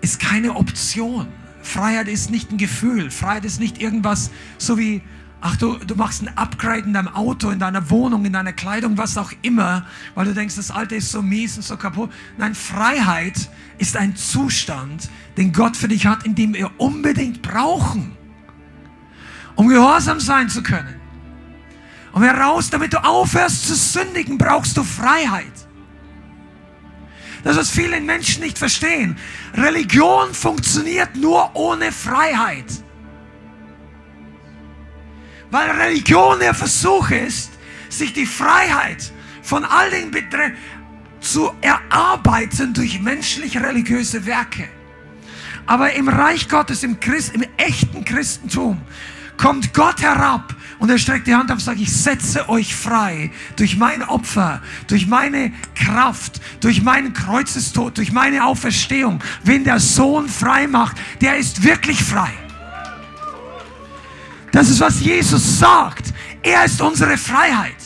ist 0.00 0.20
keine 0.20 0.56
Option. 0.56 1.26
Freiheit 1.62 2.08
ist 2.08 2.30
nicht 2.30 2.50
ein 2.50 2.58
Gefühl. 2.58 3.10
Freiheit 3.10 3.44
ist 3.44 3.60
nicht 3.60 3.80
irgendwas 3.80 4.30
so 4.58 4.78
wie, 4.78 5.02
ach 5.40 5.56
du, 5.56 5.76
du 5.78 5.94
machst 5.94 6.22
ein 6.22 6.36
Upgrade 6.36 6.80
in 6.80 6.92
deinem 6.92 7.08
Auto, 7.08 7.50
in 7.50 7.58
deiner 7.58 7.90
Wohnung, 7.90 8.24
in 8.24 8.32
deiner 8.32 8.52
Kleidung, 8.52 8.98
was 8.98 9.16
auch 9.16 9.32
immer, 9.42 9.86
weil 10.14 10.26
du 10.26 10.34
denkst, 10.34 10.56
das 10.56 10.70
Alte 10.70 10.96
ist 10.96 11.10
so 11.10 11.22
mies 11.22 11.56
und 11.56 11.62
so 11.62 11.76
kaputt. 11.76 12.10
Nein, 12.36 12.54
Freiheit 12.54 13.48
ist 13.78 13.96
ein 13.96 14.16
Zustand, 14.16 15.08
den 15.36 15.52
Gott 15.52 15.76
für 15.76 15.88
dich 15.88 16.06
hat, 16.06 16.24
in 16.24 16.34
dem 16.34 16.54
wir 16.54 16.70
unbedingt 16.78 17.42
brauchen, 17.42 18.16
um 19.54 19.68
gehorsam 19.68 20.20
sein 20.20 20.48
zu 20.48 20.62
können. 20.62 21.00
Und 22.12 22.22
heraus, 22.22 22.70
damit 22.70 22.92
du 22.92 23.04
aufhörst 23.04 23.66
zu 23.68 23.74
sündigen, 23.74 24.38
brauchst 24.38 24.76
du 24.76 24.82
Freiheit. 24.82 25.52
Das, 27.44 27.56
was 27.56 27.70
viele 27.70 28.00
Menschen 28.00 28.42
nicht 28.42 28.58
verstehen. 28.58 29.16
Religion 29.54 30.34
funktioniert 30.34 31.14
nur 31.14 31.54
ohne 31.54 31.92
Freiheit. 31.92 32.66
Weil 35.50 35.70
Religion 35.70 36.38
der 36.40 36.54
Versuch 36.54 37.10
ist, 37.10 37.50
sich 37.88 38.12
die 38.12 38.26
Freiheit 38.26 39.12
von 39.42 39.64
all 39.64 39.90
den 39.90 40.10
Betreff 40.10 40.52
zu 41.20 41.50
erarbeiten 41.60 42.74
durch 42.74 43.00
menschlich-religiöse 43.00 44.26
Werke. 44.26 44.68
Aber 45.66 45.92
im 45.92 46.08
Reich 46.08 46.48
Gottes, 46.48 46.82
im, 46.82 47.00
Christ, 47.00 47.34
im 47.34 47.44
echten 47.56 48.04
Christentum, 48.04 48.80
kommt 49.36 49.72
Gott 49.72 50.02
herab 50.02 50.54
und 50.78 50.90
er 50.90 50.98
streckt 50.98 51.26
die 51.26 51.34
Hand 51.34 51.50
auf 51.50 51.58
und 51.58 51.64
sagt, 51.64 51.80
ich 51.80 51.92
setze 51.92 52.48
euch 52.48 52.74
frei 52.74 53.30
durch 53.56 53.76
mein 53.76 54.02
Opfer, 54.02 54.62
durch 54.86 55.06
meine 55.06 55.52
Kraft, 55.74 56.40
durch 56.60 56.82
meinen 56.82 57.12
Kreuzestod, 57.12 57.96
durch 57.98 58.12
meine 58.12 58.44
Auferstehung. 58.44 59.22
Wenn 59.44 59.64
der 59.64 59.80
Sohn 59.80 60.28
frei 60.28 60.66
macht, 60.66 60.96
der 61.20 61.36
ist 61.36 61.62
wirklich 61.62 62.02
frei. 62.02 62.32
Das 64.52 64.68
ist, 64.68 64.80
was 64.80 65.00
Jesus 65.00 65.58
sagt. 65.58 66.12
Er 66.42 66.64
ist 66.64 66.80
unsere 66.80 67.16
Freiheit. 67.16 67.76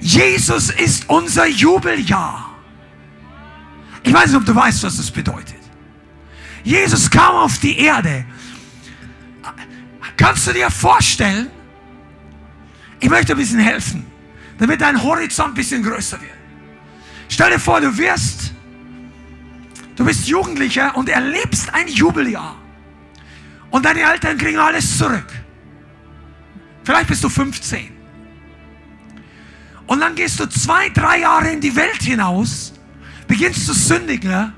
Jesus 0.00 0.70
ist 0.70 1.08
unser 1.08 1.46
Jubeljahr. 1.46 2.50
Ich 4.02 4.12
weiß 4.12 4.26
nicht, 4.26 4.36
ob 4.36 4.44
du 4.44 4.54
weißt, 4.54 4.82
was 4.82 4.96
das 4.96 5.10
bedeutet. 5.10 5.60
Jesus 6.64 7.08
kam 7.10 7.36
auf 7.36 7.58
die 7.58 7.78
Erde. 7.78 8.24
Kannst 10.16 10.46
du 10.46 10.52
dir 10.52 10.70
vorstellen? 10.70 11.50
Ich 13.00 13.10
möchte 13.10 13.32
ein 13.32 13.38
bisschen 13.38 13.58
helfen, 13.58 14.06
damit 14.58 14.80
dein 14.80 15.02
Horizont 15.02 15.50
ein 15.50 15.54
bisschen 15.54 15.82
größer 15.82 16.20
wird. 16.20 16.32
Stell 17.28 17.50
dir 17.50 17.58
vor, 17.58 17.80
du 17.80 17.96
wirst, 17.96 18.52
du 19.96 20.04
bist 20.04 20.28
Jugendlicher 20.28 20.96
und 20.96 21.08
erlebst 21.08 21.72
ein 21.74 21.88
Jubeljahr. 21.88 22.61
Und 23.72 23.84
deine 23.84 24.00
Eltern 24.00 24.38
kriegen 24.38 24.58
alles 24.58 24.98
zurück. 24.98 25.26
Vielleicht 26.84 27.08
bist 27.08 27.24
du 27.24 27.28
15. 27.28 27.90
Und 29.86 30.00
dann 30.00 30.14
gehst 30.14 30.38
du 30.38 30.46
zwei, 30.46 30.90
drei 30.90 31.20
Jahre 31.20 31.50
in 31.50 31.60
die 31.60 31.74
Welt 31.74 32.02
hinaus, 32.02 32.74
beginnst 33.26 33.66
zu 33.66 33.72
sündigen 33.72 34.52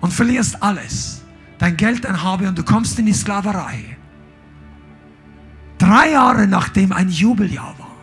und 0.00 0.12
verlierst 0.12 0.62
alles. 0.62 1.22
Dein 1.58 1.76
Geld, 1.76 2.04
dein 2.04 2.22
Habe 2.22 2.48
und 2.48 2.58
du 2.58 2.64
kommst 2.64 2.98
in 2.98 3.06
die 3.06 3.12
Sklaverei. 3.12 3.96
Drei 5.78 6.12
Jahre 6.12 6.46
nachdem 6.46 6.92
ein 6.92 7.10
Jubeljahr 7.10 7.74
war. 7.78 7.96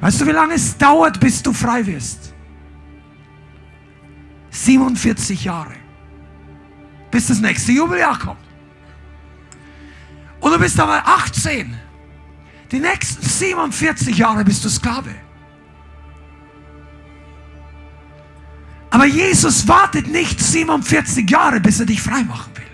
Weißt 0.00 0.20
du, 0.20 0.26
wie 0.26 0.32
lange 0.32 0.54
es 0.54 0.76
dauert, 0.76 1.18
bis 1.18 1.42
du 1.42 1.52
frei 1.52 1.86
wirst? 1.86 2.34
47 4.50 5.44
Jahre. 5.44 5.74
Bis 7.12 7.28
das 7.28 7.40
nächste 7.40 7.70
Jubeljahr 7.70 8.18
kommt. 8.18 8.40
Und 10.40 10.50
du 10.50 10.58
bist 10.58 10.80
aber 10.80 11.06
18. 11.06 11.78
Die 12.72 12.80
nächsten 12.80 13.24
47 13.24 14.16
Jahre 14.16 14.44
bist 14.44 14.64
du 14.64 14.68
Sklave. 14.68 15.14
Aber 18.90 19.06
Jesus 19.06 19.68
wartet 19.68 20.08
nicht 20.08 20.40
47 20.40 21.30
Jahre, 21.30 21.60
bis 21.60 21.80
er 21.80 21.86
dich 21.86 22.02
frei 22.02 22.24
machen 22.24 22.50
will. 22.56 22.64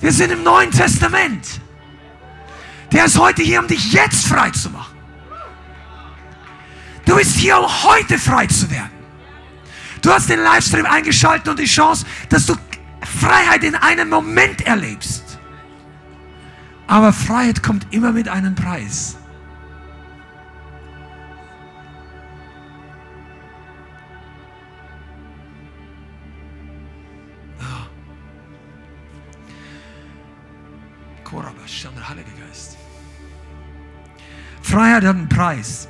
Wir 0.00 0.12
sind 0.12 0.30
im 0.32 0.42
Neuen 0.42 0.70
Testament. 0.70 1.60
Der 2.92 3.06
ist 3.06 3.18
heute 3.18 3.42
hier, 3.42 3.60
um 3.60 3.66
dich 3.66 3.92
jetzt 3.92 4.26
frei 4.26 4.50
zu 4.50 4.70
machen. 4.70 4.94
Du 7.06 7.16
bist 7.16 7.36
hier, 7.36 7.58
um 7.58 7.66
heute 7.84 8.18
frei 8.18 8.46
zu 8.46 8.70
werden. 8.70 8.93
Du 10.04 10.12
hast 10.12 10.28
den 10.28 10.40
Livestream 10.40 10.84
eingeschaltet 10.84 11.48
und 11.48 11.58
die 11.58 11.64
Chance, 11.64 12.04
dass 12.28 12.44
du 12.44 12.54
Freiheit 13.20 13.64
in 13.64 13.74
einem 13.74 14.10
Moment 14.10 14.60
erlebst. 14.66 15.38
Aber 16.86 17.10
Freiheit 17.10 17.62
kommt 17.62 17.86
immer 17.90 18.12
mit 18.12 18.28
einem 18.28 18.54
Preis. 18.54 19.16
Korabash, 31.24 31.88
der 31.96 32.08
Heilige 32.10 32.30
Geist. 32.46 32.76
Freiheit 34.60 35.02
hat 35.04 35.16
einen 35.16 35.30
Preis. 35.30 35.88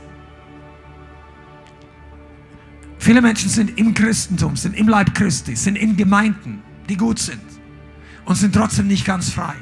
Viele 3.05 3.21
Menschen 3.21 3.51
sind 3.51 3.79
im 3.79 3.93
Christentum, 3.93 4.57
sind 4.57 4.75
im 4.79 4.89
Leib 4.89 5.15
Christi, 5.15 5.55
sind 5.57 5.77
in 5.77 5.95
Gemeinden, 5.95 6.63
die 6.89 6.97
gut 6.97 7.19
sind 7.19 7.43
und 8.25 8.35
sind 8.35 8.55
trotzdem 8.55 8.87
nicht 8.87 9.05
ganz 9.05 9.29
frei, 9.29 9.53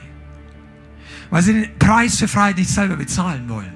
weil 1.29 1.43
sie 1.43 1.53
den 1.55 1.77
Preis 1.77 2.21
für 2.21 2.29
Freiheit 2.29 2.57
nicht 2.57 2.71
selber 2.71 2.95
bezahlen 2.95 3.49
wollen. 3.49 3.73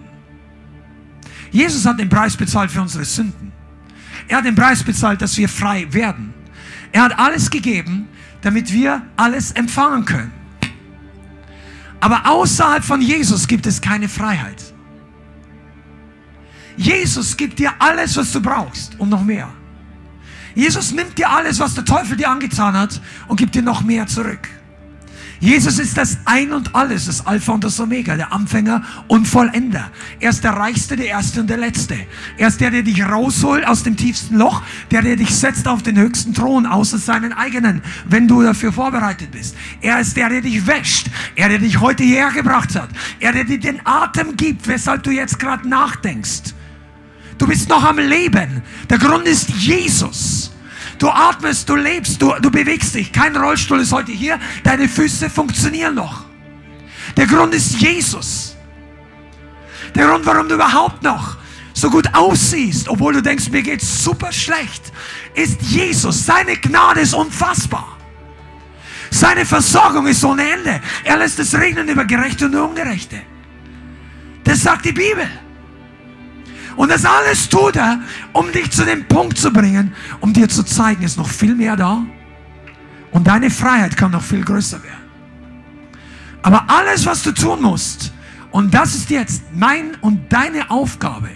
Jesus 1.51 1.85
hat 1.85 1.99
den 1.99 2.09
Preis 2.09 2.37
bezahlt 2.37 2.71
für 2.71 2.81
unsere 2.81 3.05
Sünden. 3.05 3.51
Er 4.29 4.37
hat 4.37 4.45
den 4.45 4.55
Preis 4.55 4.85
bezahlt, 4.85 5.21
dass 5.21 5.37
wir 5.37 5.49
frei 5.49 5.93
werden. 5.93 6.33
Er 6.93 7.03
hat 7.03 7.19
alles 7.19 7.51
gegeben, 7.51 8.07
damit 8.43 8.73
wir 8.73 9.03
alles 9.17 9.51
empfangen 9.51 10.05
können. 10.05 10.31
Aber 11.99 12.31
außerhalb 12.31 12.85
von 12.85 13.01
Jesus 13.01 13.49
gibt 13.49 13.67
es 13.67 13.81
keine 13.81 14.09
Freiheit. 14.09 14.76
Jesus 16.77 17.37
gibt 17.37 17.59
dir 17.59 17.73
alles, 17.79 18.17
was 18.17 18.33
du 18.33 18.41
brauchst 18.41 18.99
und 18.99 19.09
noch 19.09 19.25
mehr. 19.25 19.49
Jesus 20.55 20.93
nimmt 20.93 21.19
dir 21.19 21.31
alles, 21.31 21.61
was 21.61 21.75
der 21.75 21.85
Teufel 21.85 22.17
dir 22.17 22.31
angetan 22.31 22.77
hat 22.77 23.01
und 23.29 23.37
gibt 23.37 23.55
dir 23.55 23.63
noch 23.63 23.83
mehr 23.83 24.07
zurück. 24.07 24.49
Jesus 25.39 25.79
ist 25.79 25.99
das 25.99 26.19
Ein 26.25 26.53
und 26.53 26.75
Alles, 26.75 27.07
das 27.07 27.27
Alpha 27.27 27.53
und 27.53 27.63
das 27.63 27.79
Omega, 27.79 28.17
der 28.17 28.33
Anfänger 28.33 28.83
und 29.07 29.29
Vollender. 29.29 29.91
Er 30.19 30.31
ist 30.31 30.43
der 30.45 30.53
Reichste, 30.53 30.97
der 30.97 31.09
Erste 31.09 31.43
und 31.43 31.51
der 31.51 31.59
Letzte. 31.59 31.95
Er 32.39 32.49
ist 32.49 32.61
der, 32.61 32.71
der 32.71 32.83
dich 32.83 33.05
rausholt 33.05 33.67
aus 33.67 33.83
dem 33.83 33.97
tiefsten 33.97 34.37
Loch, 34.37 34.63
der, 34.91 35.03
der 35.03 35.17
dich 35.17 35.35
setzt 35.35 35.69
auf 35.69 35.83
den 35.83 35.99
höchsten 35.99 36.33
Thron, 36.33 36.65
außer 36.65 36.97
seinen 36.97 37.35
eigenen, 37.35 37.83
wenn 38.09 38.27
du 38.27 38.43
dafür 38.43 38.73
vorbereitet 38.73 39.31
bist. 39.33 39.55
Er 39.83 40.01
ist 40.01 40.17
der, 40.17 40.31
der 40.31 40.41
dich 40.41 40.67
wäscht. 40.67 41.11
Er, 41.35 41.51
der 41.51 41.59
dich 41.59 41.81
heute 41.81 42.03
hierher 42.03 42.31
gebracht 42.31 42.75
hat. 42.75 42.89
Er, 43.21 43.33
der 43.33 43.45
dir 43.45 43.61
den 43.61 43.81
Atem 43.85 44.37
gibt, 44.37 44.67
weshalb 44.67 45.03
du 45.03 45.11
jetzt 45.11 45.39
gerade 45.39 45.69
nachdenkst. 45.69 46.56
Du 47.39 47.47
bist 47.47 47.69
noch 47.69 47.85
am 47.85 47.99
Leben. 47.99 48.63
Der 48.89 48.99
Grund 48.99 49.27
ist 49.27 49.51
Jesus. 49.51 50.53
Du 50.99 51.09
atmest, 51.09 51.69
du 51.69 51.77
lebst, 51.77 52.21
du, 52.23 52.33
du 52.41 52.51
bewegst 52.51 52.95
dich. 52.95 53.13
Kein 53.13 53.37
Rollstuhl 53.37 53.81
ist 53.81 53.93
heute 53.93 54.13
hier. 54.13 54.39
Deine 54.65 54.89
Füße 54.89 55.29
funktionieren 55.29 55.95
noch. 55.95 56.25
Der 57.17 57.27
Grund 57.27 57.55
ist 57.55 57.79
Jesus. 57.81 58.57
Der 59.95 60.07
Grund, 60.07 60.25
warum 60.27 60.49
du 60.49 60.55
überhaupt 60.55 61.03
noch 61.03 61.37
so 61.73 61.91
gut 61.91 62.09
aussiehst, 62.15 62.89
obwohl 62.89 63.13
du 63.13 63.23
denkst, 63.23 63.51
mir 63.51 63.63
geht's 63.63 64.03
super 64.03 64.33
schlecht, 64.33 64.93
ist 65.35 65.61
Jesus. 65.61 66.25
Seine 66.25 66.57
Gnade 66.57 67.01
ist 67.01 67.15
unfassbar. 67.15 67.99
Seine 69.11 69.45
Versorgung 69.45 70.07
ist 70.07 70.25
ohne 70.25 70.51
Ende. 70.51 70.81
Er 71.05 71.19
lässt 71.19 71.39
es 71.39 71.55
regnen 71.55 71.89
über 71.89 72.05
Gerechte 72.05 72.47
und 72.47 72.55
Ungerechte. 72.55 73.21
Das 74.45 74.63
sagt 74.63 74.87
die 74.87 74.93
Bibel. 74.93 75.29
Und 76.77 76.91
das 76.91 77.05
alles 77.05 77.49
tut 77.49 77.77
er, 77.77 78.01
um 78.33 78.53
dich 78.53 78.71
zu 78.71 78.85
dem 78.85 79.07
Punkt 79.09 79.39
zu 79.39 79.51
bringen, 79.51 79.95
um 80.21 80.33
dir 80.33 80.49
zu 80.49 80.63
zeigen, 80.63 81.03
ist 81.03 81.17
noch 81.17 81.29
viel 81.29 81.55
mehr 81.55 81.77
da. 81.77 82.05
Und 83.13 83.27
deine 83.27 83.51
Freiheit 83.51 83.97
kann 83.97 84.11
noch 84.11 84.23
viel 84.23 84.45
größer 84.45 84.83
werden. 84.83 85.07
Aber 86.43 86.67
alles, 86.69 87.07
was 87.07 87.23
du 87.23 87.33
tun 87.33 87.63
musst, 87.63 88.13
und 88.51 88.73
das 88.73 88.95
ist 88.95 89.11
jetzt 89.11 89.43
mein 89.53 89.97
und 90.01 90.33
deine 90.33 90.71
Aufgabe. 90.71 91.31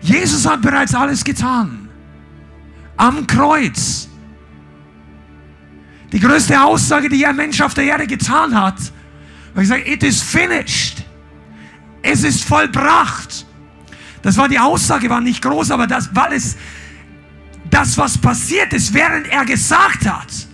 Jesus 0.00 0.46
hat 0.46 0.62
bereits 0.62 0.94
alles 0.94 1.24
getan. 1.24 1.88
Am 2.96 3.26
Kreuz. 3.26 4.08
Die 6.12 6.20
größte 6.20 6.60
Aussage, 6.60 7.08
die 7.08 7.24
ein 7.24 7.36
Mensch 7.36 7.60
auf 7.60 7.74
der 7.74 7.84
Erde 7.84 8.06
getan 8.06 8.54
hat, 8.54 8.76
war 9.54 9.62
gesagt, 9.62 9.86
it 9.86 10.02
is 10.02 10.20
finished. 10.22 11.04
Es 12.02 12.24
ist 12.24 12.44
vollbracht. 12.44 13.46
Das 14.22 14.36
war 14.36 14.48
die 14.48 14.58
Aussage, 14.58 15.08
war 15.08 15.20
nicht 15.20 15.42
groß, 15.42 15.70
aber 15.70 15.86
das, 15.86 16.14
weil 16.14 16.34
es 16.34 16.56
das, 17.70 17.96
was 17.96 18.18
passiert 18.18 18.72
ist, 18.72 18.92
während 18.92 19.28
er 19.28 19.44
gesagt 19.44 20.06
hat, 20.06 20.48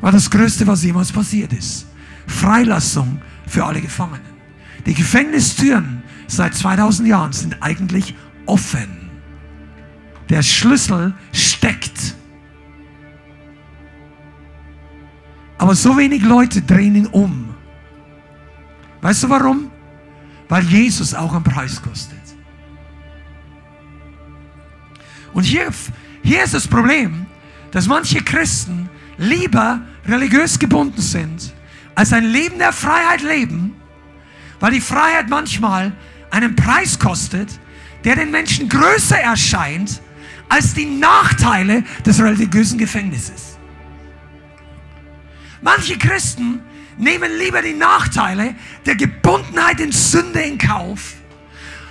war 0.00 0.12
das 0.12 0.30
Größte, 0.30 0.66
was 0.66 0.84
jemals 0.84 1.12
passiert 1.12 1.52
ist. 1.52 1.86
Freilassung 2.26 3.20
für 3.46 3.64
alle 3.64 3.80
Gefangenen. 3.80 4.38
Die 4.86 4.94
Gefängnistüren 4.94 6.02
seit 6.26 6.54
2000 6.54 7.08
Jahren 7.08 7.32
sind 7.32 7.56
eigentlich 7.60 8.14
offen. 8.46 9.10
Der 10.28 10.42
Schlüssel 10.42 11.14
steckt. 11.32 12.14
Aber 15.56 15.74
so 15.74 15.96
wenig 15.96 16.22
Leute 16.22 16.62
drehen 16.62 16.94
ihn 16.94 17.06
um. 17.06 17.54
Weißt 19.00 19.24
du 19.24 19.28
warum? 19.28 19.70
Weil 20.48 20.64
Jesus 20.64 21.14
auch 21.14 21.34
einen 21.34 21.44
Preis 21.44 21.82
kostet. 21.82 22.17
Und 25.38 25.44
hier, 25.44 25.68
hier 26.24 26.42
ist 26.42 26.54
das 26.54 26.66
Problem, 26.66 27.26
dass 27.70 27.86
manche 27.86 28.24
Christen 28.24 28.90
lieber 29.18 29.80
religiös 30.04 30.58
gebunden 30.58 31.00
sind, 31.00 31.54
als 31.94 32.12
ein 32.12 32.24
Leben 32.24 32.58
der 32.58 32.72
Freiheit 32.72 33.22
leben, 33.22 33.76
weil 34.58 34.72
die 34.72 34.80
Freiheit 34.80 35.28
manchmal 35.28 35.92
einen 36.32 36.56
Preis 36.56 36.98
kostet, 36.98 37.60
der 38.02 38.16
den 38.16 38.32
Menschen 38.32 38.68
größer 38.68 39.16
erscheint 39.16 40.02
als 40.48 40.74
die 40.74 40.86
Nachteile 40.86 41.84
des 42.04 42.20
religiösen 42.20 42.76
Gefängnisses. 42.76 43.58
Manche 45.62 45.96
Christen 45.98 46.62
nehmen 46.96 47.30
lieber 47.38 47.62
die 47.62 47.74
Nachteile 47.74 48.56
der 48.86 48.96
Gebundenheit 48.96 49.78
in 49.78 49.92
Sünde 49.92 50.40
in 50.40 50.58
Kauf, 50.58 51.14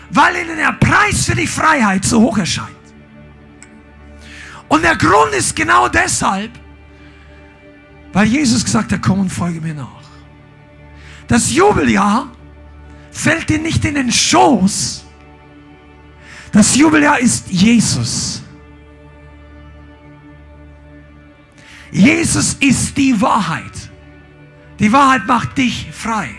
weil 0.10 0.36
ihnen 0.36 0.58
der 0.58 0.74
Preis 0.74 1.24
für 1.24 1.36
die 1.36 1.48
Freiheit 1.48 2.04
so 2.04 2.20
hoch 2.20 2.40
erscheint. 2.40 2.77
Und 4.70 4.84
der 4.84 4.96
Grund 4.96 5.34
ist 5.34 5.56
genau 5.56 5.88
deshalb, 5.88 6.52
weil 8.14 8.28
Jesus 8.28 8.64
gesagt 8.64 8.92
hat, 8.92 9.02
komm 9.02 9.22
und 9.22 9.30
folge 9.30 9.62
mir 9.62 9.74
nach. 9.74 9.88
Das 11.28 11.52
Jubeljahr 11.52 12.32
fällt 13.12 13.50
dir 13.50 13.60
nicht 13.60 13.84
in 13.86 13.96
den 13.96 14.12
Schoß. 14.12 15.06
Das 16.52 16.76
Jubeljahr 16.76 17.20
ist 17.20 17.50
Jesus. 17.50 18.42
Jesus 21.92 22.56
ist 22.56 22.98
die 22.98 23.20
Wahrheit. 23.22 23.90
Die 24.80 24.92
Wahrheit 24.92 25.26
macht 25.26 25.58
dich 25.58 25.90
frei. 25.92 26.30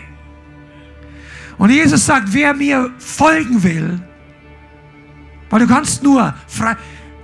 Und 1.57 1.71
Jesus 1.71 2.05
sagt, 2.05 2.31
wer 2.31 2.53
mir 2.53 2.91
folgen 2.97 3.61
will, 3.63 3.99
weil 5.49 5.59
du 5.59 5.67
kannst 5.67 6.03
nur 6.03 6.33
frei. 6.47 6.77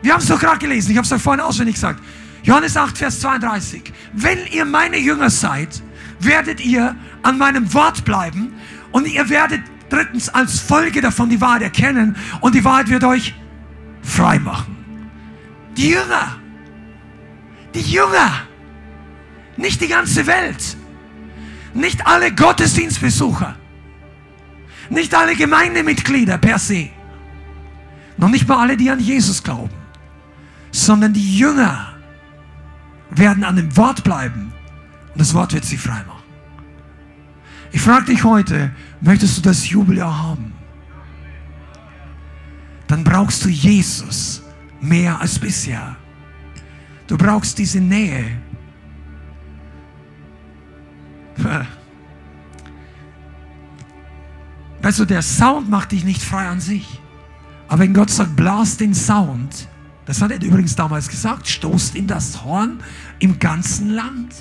Wir 0.06 0.14
haben 0.14 0.22
es 0.22 0.28
doch 0.28 0.40
gerade 0.40 0.60
gelesen, 0.60 0.92
ich 0.92 0.98
habe 0.98 1.06
es 1.06 1.12
euch 1.12 1.22
vorhin 1.22 1.42
auswendig 1.42 1.74
gesagt. 1.74 2.00
Johannes 2.44 2.78
8, 2.78 2.96
Vers 2.96 3.22
32. 3.22 3.92
Wenn 4.14 4.38
ihr 4.52 4.64
meine 4.64 5.00
Jünger 5.00 5.32
seid, 5.32 5.82
werdet 6.20 6.64
ihr 6.64 6.96
an 7.24 7.40
meinem 7.40 7.74
Wort 7.74 8.06
bleiben 8.06 8.54
und 8.92 9.08
ihr 9.08 9.28
werdet 9.30 9.62
drittens 9.90 10.30
als 10.30 10.60
Folge 10.60 11.02
davon 11.02 11.32
die 11.32 11.42
Wahrheit 11.42 11.64
erkennen 11.64 12.16
und 12.42 12.54
die 12.54 12.64
Wahrheit 12.64 12.90
wird 12.90 13.04
euch 13.04 13.34
frei 14.04 14.38
machen. 14.38 14.78
Die 15.76 15.90
Jünger, 15.90 16.36
die 17.74 17.82
Jünger, 17.82 18.44
nicht 19.58 19.82
die 19.82 19.88
ganze 19.88 20.28
Welt. 20.28 20.78
Nicht 21.74 22.06
alle 22.06 22.32
Gottesdienstbesucher. 22.32 23.56
Nicht 24.92 25.16
alle 25.16 25.36
Gemeindemitglieder 25.36 26.38
per 26.38 26.60
se. 26.60 26.90
Noch 28.18 28.30
nicht 28.30 28.48
mal 28.48 28.60
alle, 28.60 28.78
die 28.78 28.92
an 28.92 29.00
Jesus 29.00 29.42
glauben. 29.42 29.85
Sondern 30.76 31.14
die 31.14 31.38
Jünger 31.38 31.94
werden 33.10 33.46
an 33.46 33.56
dem 33.56 33.78
Wort 33.78 34.04
bleiben. 34.04 34.52
Und 35.14 35.22
das 35.22 35.34
Wort 35.34 35.54
wird 35.54 35.64
sie 35.64 35.78
frei 35.78 36.04
machen. 36.06 36.24
Ich 37.72 37.80
frage 37.80 38.08
dich 38.08 38.26
heute, 38.26 38.72
möchtest 39.00 39.38
du 39.38 39.42
das 39.42 39.70
Jubeljahr 39.70 40.22
haben? 40.24 40.54
Dann 42.88 43.06
brauchst 43.06 43.46
du 43.46 43.50
Jesus 43.50 44.44
mehr 44.82 45.22
als 45.22 45.40
bisher. 45.40 45.96
Du 47.08 47.18
brauchst 47.18 47.58
diese 47.58 47.80
Nähe. 47.80 48.26
Weißt 54.82 55.00
du, 55.00 55.06
der 55.06 55.22
Sound 55.22 55.70
macht 55.70 55.94
dich 55.94 56.04
nicht 56.04 56.22
frei 56.22 56.50
an 56.50 56.60
sich. 56.60 57.00
Aber 57.70 57.80
wenn 57.80 57.94
Gott 57.94 58.10
sagt, 58.10 58.36
blas 58.36 58.76
den 58.76 58.94
Sound, 58.94 59.70
das 60.06 60.22
hat 60.22 60.32
er 60.32 60.42
übrigens 60.42 60.76
damals 60.76 61.10
gesagt, 61.10 61.48
stoßt 61.48 61.96
in 61.96 62.08
das 62.08 62.44
Horn 62.44 62.80
im 63.20 63.40
ganzen 63.40 63.90
Land. 63.90 64.34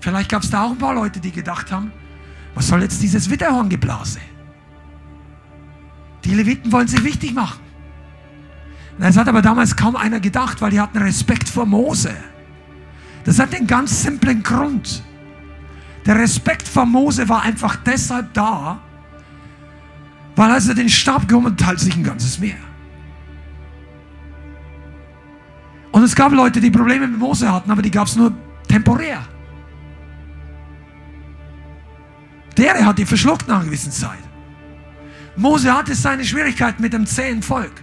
Vielleicht 0.00 0.30
gab 0.30 0.42
es 0.42 0.50
da 0.50 0.64
auch 0.64 0.70
ein 0.70 0.78
paar 0.78 0.94
Leute, 0.94 1.20
die 1.20 1.32
gedacht 1.32 1.70
haben, 1.70 1.92
was 2.54 2.68
soll 2.68 2.82
jetzt 2.82 3.02
dieses 3.02 3.30
Witterhorngeblase? 3.30 4.20
Die 6.24 6.34
Leviten 6.34 6.72
wollen 6.72 6.88
sich 6.88 7.04
wichtig 7.04 7.34
machen. 7.34 7.60
Das 8.98 9.16
hat 9.16 9.28
aber 9.28 9.42
damals 9.42 9.76
kaum 9.76 9.94
einer 9.94 10.20
gedacht, 10.20 10.60
weil 10.60 10.70
die 10.70 10.80
hatten 10.80 10.98
Respekt 10.98 11.48
vor 11.48 11.66
Mose. 11.66 12.14
Das 13.24 13.38
hat 13.38 13.52
den 13.52 13.66
ganz 13.66 14.02
simplen 14.02 14.42
Grund. 14.42 15.02
Der 16.06 16.18
Respekt 16.18 16.66
vor 16.66 16.86
Mose 16.86 17.28
war 17.28 17.42
einfach 17.42 17.76
deshalb 17.76 18.32
da, 18.32 18.80
weil 20.34 20.50
als 20.50 20.68
er 20.68 20.74
den 20.74 20.88
Stab 20.88 21.28
gehoben 21.28 21.46
hat, 21.46 21.58
teilt 21.58 21.80
sich 21.80 21.96
ein 21.96 22.04
ganzes 22.04 22.38
Meer. 22.38 22.56
Es 26.06 26.14
gab 26.14 26.32
Leute, 26.32 26.60
die 26.60 26.70
Probleme 26.70 27.06
mit 27.06 27.18
Mose 27.18 27.50
hatten, 27.50 27.70
aber 27.70 27.82
die 27.82 27.90
gab 27.90 28.06
es 28.06 28.16
nur 28.16 28.32
temporär. 28.68 29.22
Der 32.56 32.86
hat 32.86 32.98
die 32.98 33.04
verschluckt 33.04 33.46
nach 33.48 33.56
einer 33.56 33.66
gewissen 33.66 33.92
Zeit. 33.92 34.24
Mose 35.36 35.72
hatte 35.72 35.94
seine 35.94 36.24
Schwierigkeiten 36.24 36.80
mit 36.82 36.92
dem 36.92 37.06
zähen 37.06 37.42
Volk. 37.42 37.82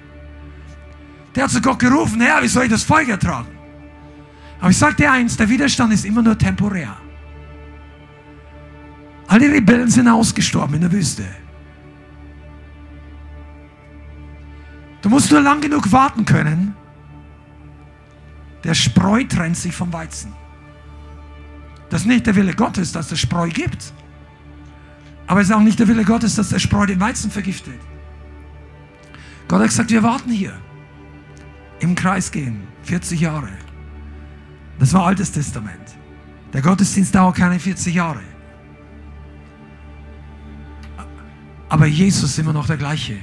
Der 1.36 1.44
hat 1.44 1.52
zu 1.52 1.62
Gott 1.62 1.80
gerufen, 1.80 2.22
Herr, 2.22 2.42
wie 2.42 2.48
soll 2.48 2.64
ich 2.64 2.72
das 2.72 2.84
Volk 2.84 3.08
ertragen? 3.10 3.50
Aber 4.60 4.70
ich 4.70 4.78
sage 4.78 4.96
dir 4.96 5.12
eins, 5.12 5.38
der 5.38 5.50
Widerstand 5.50 5.94
ist 5.94 6.06
immer 6.06 6.22
nur 6.22 6.38
temporär. 6.38 6.96
Alle 9.28 9.52
Rebellen 9.52 9.90
sind 9.90 10.08
ausgestorben 10.08 10.76
in 10.76 10.82
der 10.82 10.92
Wüste. 10.92 11.26
Du 15.02 15.10
musst 15.10 15.32
nur 15.32 15.42
lang 15.42 15.60
genug 15.60 15.92
warten 15.92 16.24
können. 16.24 16.76
Der 18.64 18.74
Spreu 18.74 19.24
trennt 19.24 19.58
sich 19.58 19.76
vom 19.76 19.92
Weizen. 19.92 20.34
Das 21.90 22.02
ist 22.02 22.08
nicht 22.08 22.26
der 22.26 22.36
Wille 22.36 22.54
Gottes, 22.54 22.92
dass 22.92 23.12
es 23.12 23.20
Spreu 23.20 23.50
gibt. 23.50 23.94
Aber 25.28 25.42
es 25.42 25.50
ist 25.50 25.54
auch 25.54 25.62
nicht 25.62 25.80
der 25.80 25.88
Wille 25.88 26.04
Gottes, 26.04 26.36
dass 26.36 26.50
der 26.50 26.60
Spreu 26.60 26.86
den 26.86 27.00
Weizen 27.00 27.30
vergiftet. 27.30 27.80
Gott 29.48 29.60
hat 29.60 29.68
gesagt, 29.68 29.92
wir 29.92 30.04
warten 30.04 30.32
hier. 30.32 30.54
Im 31.80 31.96
Kreis 31.96 32.32
gehen. 32.32 32.68
40 32.84 33.20
Jahre. 33.20 33.50
Das 34.80 34.94
war 34.94 35.06
Altes 35.06 35.32
Testament. 35.32 35.96
Der 36.54 36.62
Gottesdienst 36.62 37.14
dauert 37.14 37.36
keine 37.36 37.60
40 37.60 37.94
Jahre. 37.94 38.22
Aber 41.70 41.86
Jesus 41.86 42.32
ist 42.32 42.40
immer 42.40 42.54
noch 42.54 42.68
der 42.68 42.78
gleiche. 42.78 43.18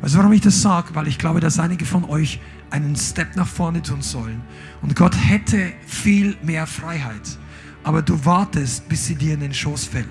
Weißt 0.00 0.14
du, 0.14 0.18
warum 0.18 0.32
ich 0.32 0.40
das 0.40 0.62
sage? 0.62 0.94
Weil 0.94 1.06
ich 1.06 1.18
glaube, 1.18 1.40
dass 1.40 1.58
einige 1.58 1.84
von 1.84 2.04
euch 2.04 2.40
einen 2.70 2.96
Step 2.96 3.36
nach 3.36 3.46
vorne 3.46 3.82
tun 3.82 4.02
sollen. 4.02 4.42
Und 4.82 4.96
Gott 4.96 5.16
hätte 5.16 5.72
viel 5.86 6.36
mehr 6.42 6.66
Freiheit. 6.66 7.38
Aber 7.82 8.02
du 8.02 8.24
wartest, 8.24 8.88
bis 8.88 9.06
sie 9.06 9.14
dir 9.14 9.34
in 9.34 9.40
den 9.40 9.54
Schoß 9.54 9.86
fällt. 9.86 10.06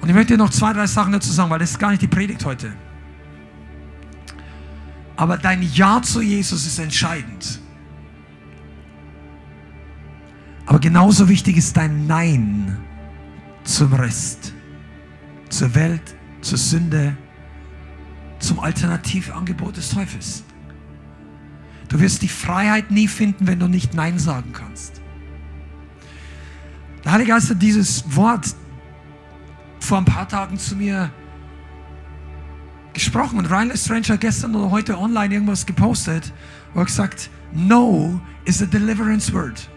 Und 0.00 0.08
ich 0.08 0.14
möchte 0.14 0.34
dir 0.34 0.38
noch 0.38 0.50
zwei, 0.50 0.72
drei 0.72 0.86
Sachen 0.86 1.12
dazu 1.12 1.30
sagen, 1.32 1.50
weil 1.50 1.58
das 1.58 1.72
ist 1.72 1.78
gar 1.78 1.90
nicht 1.90 2.02
die 2.02 2.08
Predigt 2.08 2.44
heute. 2.44 2.72
Aber 5.16 5.38
dein 5.38 5.62
Ja 5.62 6.02
zu 6.02 6.20
Jesus 6.20 6.66
ist 6.66 6.78
entscheidend. 6.78 7.60
Aber 10.66 10.78
genauso 10.80 11.28
wichtig 11.28 11.56
ist 11.56 11.76
dein 11.76 12.06
Nein 12.06 12.76
zum 13.64 13.92
Rest, 13.94 14.52
zur 15.48 15.74
Welt, 15.74 16.14
zur 16.40 16.58
Sünde, 16.58 17.16
zum 18.46 18.60
Alternativangebot 18.60 19.76
des 19.76 19.90
Teufels. 19.90 20.44
Du 21.88 22.00
wirst 22.00 22.22
die 22.22 22.28
Freiheit 22.28 22.90
nie 22.90 23.08
finden, 23.08 23.46
wenn 23.46 23.58
du 23.58 23.66
nicht 23.66 23.94
Nein 23.94 24.18
sagen 24.18 24.52
kannst. 24.52 25.00
Der 27.04 27.12
Heilige 27.12 27.32
Geist 27.32 27.50
hat 27.50 27.60
dieses 27.60 28.04
Wort 28.14 28.54
vor 29.80 29.98
ein 29.98 30.04
paar 30.04 30.28
Tagen 30.28 30.58
zu 30.58 30.76
mir 30.76 31.10
gesprochen 32.92 33.38
und 33.38 33.50
Ryan 33.50 33.76
Strange 33.76 34.08
hat 34.08 34.20
gestern 34.20 34.54
oder 34.54 34.70
heute 34.70 34.98
online 34.98 35.34
irgendwas 35.34 35.66
gepostet, 35.66 36.32
wo 36.72 36.80
er 36.80 36.86
gesagt, 36.86 37.30
No 37.52 38.20
is 38.44 38.62
a 38.62 38.66
deliverance 38.66 39.32
word. 39.32 39.68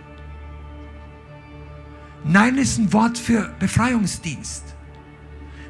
Nein 2.23 2.57
ist 2.57 2.77
ein 2.77 2.91
Wort 2.93 3.17
für 3.17 3.53
Befreiungsdienst. 3.59 4.68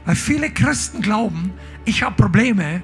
Weil 0.05 0.15
viele 0.15 0.49
Christen 0.49 1.01
glauben, 1.01 1.51
ich 1.85 2.03
habe 2.03 2.15
Probleme, 2.15 2.81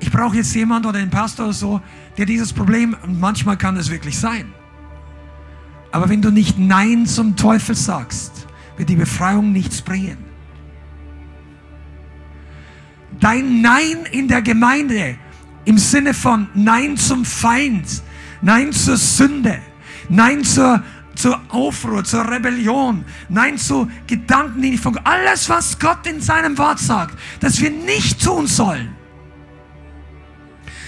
ich 0.00 0.10
brauche 0.10 0.36
jetzt 0.36 0.54
jemand 0.54 0.86
oder 0.86 0.98
einen 0.98 1.10
Pastor 1.10 1.46
oder 1.46 1.54
so, 1.54 1.80
der 2.16 2.26
dieses 2.26 2.52
Problem, 2.52 2.96
und 3.02 3.20
manchmal 3.20 3.56
kann 3.56 3.76
es 3.76 3.90
wirklich 3.90 4.18
sein. 4.18 4.52
Aber 5.92 6.08
wenn 6.08 6.22
du 6.22 6.30
nicht 6.30 6.58
Nein 6.58 7.06
zum 7.06 7.36
Teufel 7.36 7.74
sagst, 7.74 8.46
wird 8.76 8.88
die 8.88 8.96
Befreiung 8.96 9.52
nichts 9.52 9.82
bringen. 9.82 10.18
Dein 13.18 13.60
Nein 13.60 14.06
in 14.10 14.28
der 14.28 14.40
Gemeinde 14.40 15.16
im 15.64 15.78
Sinne 15.78 16.14
von 16.14 16.48
Nein 16.54 16.96
zum 16.96 17.24
Feind, 17.24 18.02
Nein 18.40 18.72
zur 18.72 18.96
Sünde, 18.96 19.58
Nein 20.08 20.44
zur, 20.44 20.82
zur 21.20 21.40
Aufruhr, 21.48 22.04
zur 22.04 22.30
Rebellion, 22.30 23.04
Nein 23.28 23.58
zu 23.58 23.90
Gedanken, 24.06 24.62
die 24.62 24.70
nicht 24.70 24.82
von 24.82 24.96
alles, 24.98 25.48
was 25.48 25.78
Gott 25.78 26.06
in 26.06 26.20
seinem 26.20 26.56
Wort 26.58 26.78
sagt, 26.78 27.18
dass 27.40 27.60
wir 27.60 27.70
nicht 27.70 28.22
tun 28.22 28.46
sollen. 28.46 28.96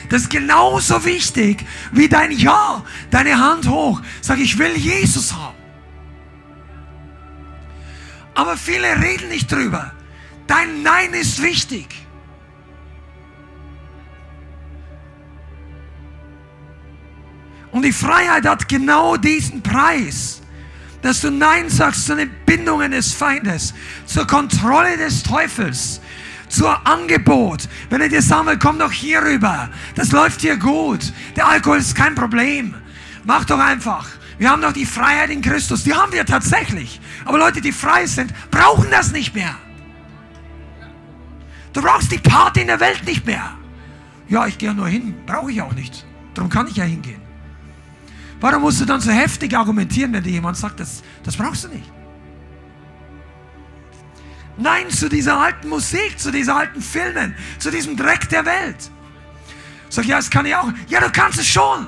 Das 0.09 0.23
ist 0.23 0.31
genauso 0.31 1.05
wichtig 1.05 1.64
wie 1.92 2.09
dein 2.09 2.33
Ja, 2.33 2.85
deine 3.11 3.38
Hand 3.38 3.66
hoch. 3.68 4.01
Sag, 4.21 4.38
ich 4.38 4.59
will 4.59 4.77
Jesus 4.77 5.33
haben. 5.33 5.57
Aber 8.35 8.57
viele 8.57 9.01
reden 9.01 9.29
nicht 9.29 9.51
drüber. 9.51 9.92
Dein 10.47 10.83
Nein 10.83 11.12
ist 11.12 11.42
wichtig. 11.42 12.02
Und 17.72 17.82
die 17.85 17.92
Freiheit 17.92 18.46
hat 18.46 18.68
genau 18.68 19.16
diesen 19.16 19.62
Preis, 19.62 20.42
dass 21.00 21.22
du 21.22 21.30
Nein 21.30 21.68
sagst 21.68 22.06
zu 22.06 22.14
den 22.14 22.30
Bindungen 22.46 22.92
des 22.92 23.12
Feindes, 23.12 23.74
zur 24.06 24.26
Kontrolle 24.26 24.96
des 24.98 25.22
Teufels, 25.22 26.00
zur 26.48 26.87
Angebot. 26.87 27.68
Wenn 27.88 28.02
er 28.02 28.11
dir 28.11 28.22
sagen 28.22 28.46
will, 28.46 28.58
komm 28.58 28.78
doch 28.78 28.92
hier 28.92 29.22
rüber, 29.22 29.70
das 29.94 30.12
läuft 30.12 30.42
hier 30.42 30.56
gut, 30.58 31.12
der 31.35 31.48
Alkohol 31.48 31.78
ist 31.78 31.96
kein 31.96 32.14
Problem, 32.14 32.74
mach 33.24 33.46
doch 33.46 33.58
einfach. 33.58 34.06
Wir 34.38 34.50
haben 34.50 34.62
doch 34.62 34.72
die 34.72 34.87
Freiheit 34.87 35.30
in 35.30 35.40
Christus, 35.40 35.85
die 35.85 35.94
haben 35.94 36.12
wir 36.12 36.26
tatsächlich. 36.26 37.00
Aber 37.24 37.38
Leute, 37.38 37.61
die 37.61 37.72
frei 37.72 38.06
sind, 38.06 38.32
brauchen 38.50 38.88
das 38.90 39.12
nicht 39.12 39.35
mehr. 39.35 39.56
Du 41.72 41.80
brauchst 41.80 42.12
die 42.12 42.18
Party 42.18 42.61
in 42.61 42.66
der 42.66 42.80
Welt 42.80 43.04
nicht 43.06 43.24
mehr. 43.24 43.56
Ja, 44.28 44.46
ich 44.46 44.58
gehe 44.58 44.74
nur 44.74 44.88
hin, 44.88 45.14
brauche 45.26 45.50
ich 45.50 45.62
auch 45.62 45.72
nicht. 45.72 46.04
Darum 46.35 46.50
kann 46.50 46.66
ich 46.66 46.76
ja 46.76 46.85
hingehen. 46.85 47.21
Warum 48.42 48.62
musst 48.62 48.81
du 48.81 48.85
dann 48.85 49.00
so 49.00 49.12
heftig 49.12 49.57
argumentieren, 49.57 50.12
wenn 50.12 50.24
dir 50.24 50.33
jemand 50.33 50.57
sagt, 50.57 50.81
das, 50.81 51.05
das 51.22 51.37
brauchst 51.37 51.62
du 51.62 51.68
nicht? 51.68 51.88
Nein 54.57 54.90
zu 54.90 55.09
dieser 55.09 55.40
alten 55.40 55.68
Musik, 55.68 56.18
zu 56.18 56.33
diesen 56.33 56.52
alten 56.52 56.83
Filmen, 56.83 57.37
zu 57.61 57.70
diesem 57.70 57.96
Dreck 57.96 58.28
der 58.31 58.44
Welt. 58.44 58.90
Sag, 59.88 60.07
ja, 60.07 60.16
das 60.16 60.28
kann 60.28 60.44
ich 60.44 60.57
auch. 60.57 60.72
Ja, 60.88 60.98
du 60.98 61.09
kannst 61.12 61.38
es 61.38 61.46
schon. 61.46 61.87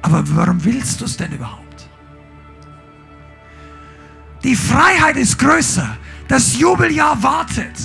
Aber 0.00 0.24
warum 0.34 0.64
willst 0.64 1.02
du 1.02 1.04
es 1.04 1.18
denn 1.18 1.32
überhaupt? 1.32 1.90
Die 4.42 4.56
Freiheit 4.56 5.18
ist 5.18 5.38
größer. 5.38 5.98
Das 6.26 6.58
Jubeljahr 6.58 7.22
wartet. 7.22 7.76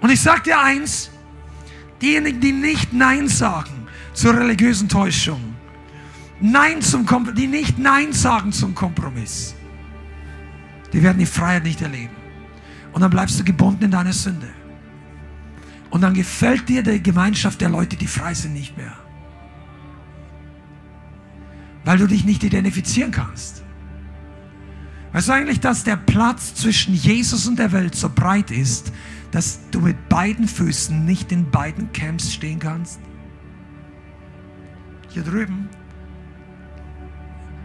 Und 0.00 0.10
ich 0.10 0.20
sage 0.20 0.42
dir 0.42 0.60
eins, 0.60 1.10
diejenigen, 2.00 2.40
die 2.40 2.52
nicht 2.52 2.92
Nein 2.92 3.26
sagen 3.26 3.75
zur 4.16 4.34
religiösen 4.34 4.88
Täuschung, 4.88 5.54
Nein 6.40 6.82
zum 6.82 7.06
Kom 7.06 7.34
die 7.34 7.46
nicht 7.46 7.78
Nein 7.78 8.12
sagen 8.12 8.50
zum 8.50 8.74
Kompromiss, 8.74 9.54
die 10.92 11.02
werden 11.02 11.18
die 11.18 11.26
Freiheit 11.26 11.64
nicht 11.64 11.82
erleben. 11.82 12.14
Und 12.92 13.02
dann 13.02 13.10
bleibst 13.10 13.38
du 13.38 13.44
gebunden 13.44 13.84
in 13.84 13.90
deiner 13.90 14.14
Sünde. 14.14 14.48
Und 15.90 16.00
dann 16.00 16.14
gefällt 16.14 16.68
dir 16.68 16.82
die 16.82 17.02
Gemeinschaft 17.02 17.60
der 17.60 17.68
Leute, 17.68 17.96
die 17.96 18.06
frei 18.06 18.32
sind, 18.32 18.54
nicht 18.54 18.76
mehr. 18.76 18.94
Weil 21.84 21.98
du 21.98 22.06
dich 22.06 22.24
nicht 22.24 22.42
identifizieren 22.42 23.12
kannst. 23.12 23.62
Weißt 25.12 25.28
du 25.28 25.32
eigentlich, 25.32 25.60
dass 25.60 25.84
der 25.84 25.96
Platz 25.96 26.54
zwischen 26.54 26.94
Jesus 26.94 27.46
und 27.46 27.58
der 27.58 27.72
Welt 27.72 27.94
so 27.94 28.08
breit 28.08 28.50
ist, 28.50 28.92
dass 29.30 29.60
du 29.70 29.80
mit 29.80 30.08
beiden 30.08 30.48
Füßen 30.48 31.04
nicht 31.04 31.32
in 31.32 31.50
beiden 31.50 31.92
Camps 31.92 32.32
stehen 32.32 32.58
kannst? 32.58 32.98
Hier 35.16 35.24
drüben. 35.24 35.70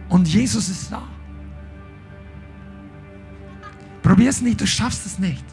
Und 0.08 0.26
Jesus 0.26 0.70
ist 0.70 0.90
da. 0.90 1.02
Probier 4.02 4.30
es 4.30 4.40
nicht, 4.40 4.58
du 4.58 4.66
schaffst 4.66 5.04
es 5.04 5.18
nicht. 5.18 5.44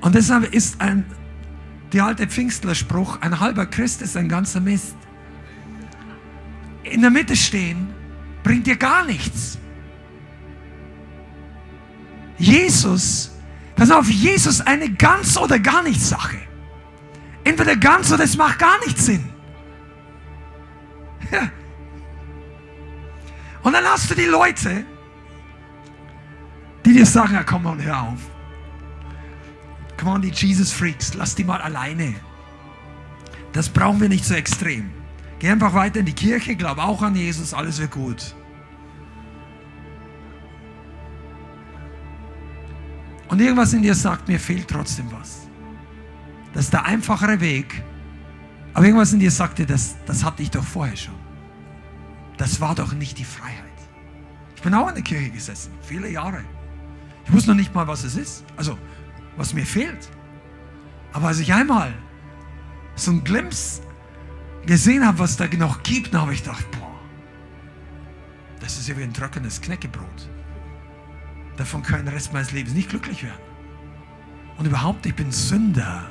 Und 0.00 0.14
deshalb 0.14 0.54
ist 0.54 0.80
ein, 0.80 1.04
der 1.92 2.04
alte 2.04 2.28
Pfingstlerspruch, 2.28 3.20
ein 3.20 3.40
halber 3.40 3.66
Christ 3.66 4.00
ist 4.00 4.16
ein 4.16 4.28
ganzer 4.28 4.60
Mist. 4.60 4.94
In 6.84 7.00
der 7.00 7.10
Mitte 7.10 7.34
stehen 7.34 7.88
bringt 8.44 8.68
dir 8.68 8.76
gar 8.76 9.04
nichts. 9.04 9.58
Jesus, 12.38 13.33
pass 13.76 13.90
auf, 13.90 14.08
Jesus 14.08 14.60
eine 14.60 14.90
ganz 14.92 15.36
oder 15.36 15.58
gar 15.58 15.82
nichts 15.82 16.08
Sache. 16.08 16.38
Entweder 17.44 17.76
ganz 17.76 18.12
oder 18.12 18.24
es 18.24 18.36
macht 18.36 18.58
gar 18.58 18.78
nichts 18.80 19.06
Sinn. 19.06 19.24
Und 23.62 23.72
dann 23.72 23.84
hast 23.84 24.10
du 24.10 24.14
die 24.14 24.26
Leute, 24.26 24.84
die 26.84 26.92
dir 26.92 27.06
sagen, 27.06 27.34
ja, 27.34 27.42
komm 27.42 27.62
mal, 27.62 27.82
hör 27.82 28.02
auf. 28.02 28.20
Come 29.98 30.12
on, 30.12 30.22
die 30.22 30.28
Jesus 30.28 30.72
Freaks, 30.72 31.14
lass 31.14 31.34
die 31.34 31.44
mal 31.44 31.60
alleine. 31.60 32.14
Das 33.52 33.68
brauchen 33.68 34.00
wir 34.00 34.08
nicht 34.08 34.24
so 34.24 34.34
extrem. 34.34 34.90
Geh 35.38 35.48
einfach 35.50 35.72
weiter 35.72 36.00
in 36.00 36.06
die 36.06 36.14
Kirche, 36.14 36.56
glaub 36.56 36.78
auch 36.78 37.02
an 37.02 37.14
Jesus, 37.14 37.54
alles 37.54 37.78
wird 37.78 37.92
gut. 37.92 38.34
Und 43.34 43.40
irgendwas 43.40 43.72
in 43.72 43.82
dir 43.82 43.96
sagt, 43.96 44.28
mir 44.28 44.38
fehlt 44.38 44.68
trotzdem 44.68 45.10
was. 45.10 45.48
Das 46.52 46.66
ist 46.66 46.72
der 46.72 46.84
einfachere 46.84 47.40
Weg. 47.40 47.82
Aber 48.74 48.84
irgendwas 48.84 49.12
in 49.12 49.18
dir 49.18 49.32
sagt 49.32 49.58
dir, 49.58 49.66
das, 49.66 49.96
das 50.06 50.22
hatte 50.22 50.40
ich 50.40 50.52
doch 50.52 50.62
vorher 50.62 50.96
schon. 50.96 51.16
Das 52.36 52.60
war 52.60 52.76
doch 52.76 52.92
nicht 52.92 53.18
die 53.18 53.24
Freiheit. 53.24 53.58
Ich 54.54 54.62
bin 54.62 54.72
auch 54.72 54.86
in 54.86 54.94
der 54.94 55.02
Kirche 55.02 55.30
gesessen, 55.30 55.72
viele 55.82 56.08
Jahre. 56.08 56.44
Ich 57.26 57.32
wusste 57.32 57.50
noch 57.50 57.56
nicht 57.56 57.74
mal, 57.74 57.88
was 57.88 58.04
es 58.04 58.14
ist. 58.14 58.44
Also, 58.56 58.78
was 59.36 59.52
mir 59.52 59.66
fehlt. 59.66 60.08
Aber 61.12 61.26
als 61.26 61.40
ich 61.40 61.52
einmal 61.52 61.92
so 62.94 63.10
einen 63.10 63.24
Glimpse 63.24 63.82
gesehen 64.64 65.04
habe, 65.04 65.18
was 65.18 65.36
da 65.36 65.48
noch 65.58 65.82
gibt, 65.82 66.14
dann 66.14 66.20
habe 66.20 66.34
ich 66.34 66.44
gedacht, 66.44 66.70
boah, 66.70 67.00
das 68.60 68.78
ist 68.78 68.86
ja 68.86 68.96
wie 68.96 69.02
ein 69.02 69.12
trockenes 69.12 69.60
Knäckebrot. 69.60 70.30
Davon 71.56 71.82
kann 71.82 72.00
ich 72.00 72.04
den 72.06 72.14
Rest 72.14 72.32
meines 72.32 72.52
Lebens 72.52 72.74
nicht 72.74 72.90
glücklich 72.90 73.22
werden. 73.22 73.40
Und 74.56 74.66
überhaupt, 74.66 75.06
ich 75.06 75.14
bin 75.14 75.30
Sünder. 75.30 76.10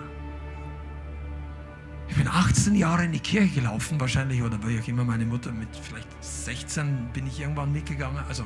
Ich 2.07 2.15
bin 2.15 2.27
18 2.27 2.75
Jahre 2.75 3.05
in 3.05 3.11
die 3.11 3.19
Kirche 3.19 3.61
gelaufen, 3.61 3.99
wahrscheinlich, 3.99 4.41
oder 4.41 4.61
war 4.61 4.69
ich 4.69 4.87
immer 4.87 5.03
meine 5.03 5.25
Mutter 5.25 5.51
mit 5.51 5.69
vielleicht 5.75 6.07
16 6.21 7.09
bin 7.13 7.27
ich 7.27 7.39
irgendwann 7.39 7.71
mitgegangen. 7.71 8.23
Also, 8.27 8.45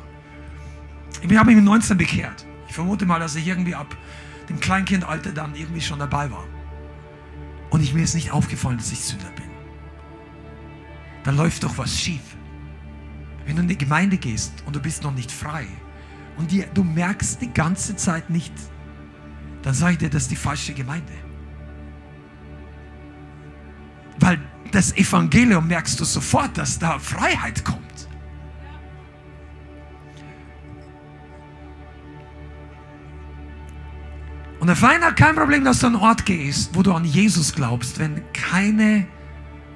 ich 1.21 1.37
habe 1.37 1.47
mich 1.47 1.55
mit 1.55 1.65
19 1.65 1.97
bekehrt. 1.97 2.45
Ich 2.67 2.73
vermute 2.73 3.05
mal, 3.05 3.19
dass 3.19 3.35
ich 3.35 3.47
irgendwie 3.47 3.75
ab 3.75 3.95
dem 4.49 4.59
Kleinkindalter 4.59 5.31
dann 5.31 5.55
irgendwie 5.55 5.81
schon 5.81 5.99
dabei 5.99 6.31
war. 6.31 6.45
Und 7.69 7.81
ich, 7.81 7.93
mir 7.93 8.03
ist 8.03 8.15
nicht 8.15 8.31
aufgefallen, 8.31 8.77
dass 8.77 8.91
ich 8.91 8.99
Sünder 8.99 9.29
bin. 9.35 9.49
Da 11.23 11.31
läuft 11.31 11.63
doch 11.63 11.77
was 11.77 11.99
schief. 11.99 12.37
Wenn 13.45 13.57
du 13.57 13.61
in 13.63 13.67
die 13.67 13.77
Gemeinde 13.77 14.17
gehst 14.17 14.63
und 14.65 14.75
du 14.75 14.81
bist 14.81 15.03
noch 15.03 15.13
nicht 15.13 15.31
frei 15.31 15.67
und 16.37 16.51
die, 16.51 16.65
du 16.73 16.83
merkst 16.83 17.41
die 17.41 17.51
ganze 17.51 17.95
Zeit 17.95 18.29
nicht, 18.29 18.53
dann 19.63 19.73
sage 19.73 19.93
ich 19.93 19.97
dir, 19.97 20.09
das 20.09 20.23
ist 20.23 20.31
die 20.31 20.35
falsche 20.35 20.73
Gemeinde. 20.73 21.11
Weil 24.19 24.39
das 24.71 24.95
Evangelium 24.95 25.67
merkst 25.67 25.99
du 25.99 26.05
sofort, 26.05 26.57
dass 26.57 26.79
da 26.79 26.99
Freiheit 26.99 27.63
kommt. 27.63 27.81
Und 34.59 34.67
der 34.67 34.75
Feind 34.75 35.03
hat 35.03 35.15
kein 35.15 35.35
Problem, 35.35 35.63
dass 35.63 35.79
du 35.79 35.87
an 35.87 35.95
einen 35.95 36.03
Ort 36.03 36.25
gehst, 36.25 36.71
wo 36.73 36.81
du 36.81 36.91
an 36.91 37.05
Jesus 37.05 37.53
glaubst, 37.53 37.99
wenn 37.99 38.21
keine 38.33 39.07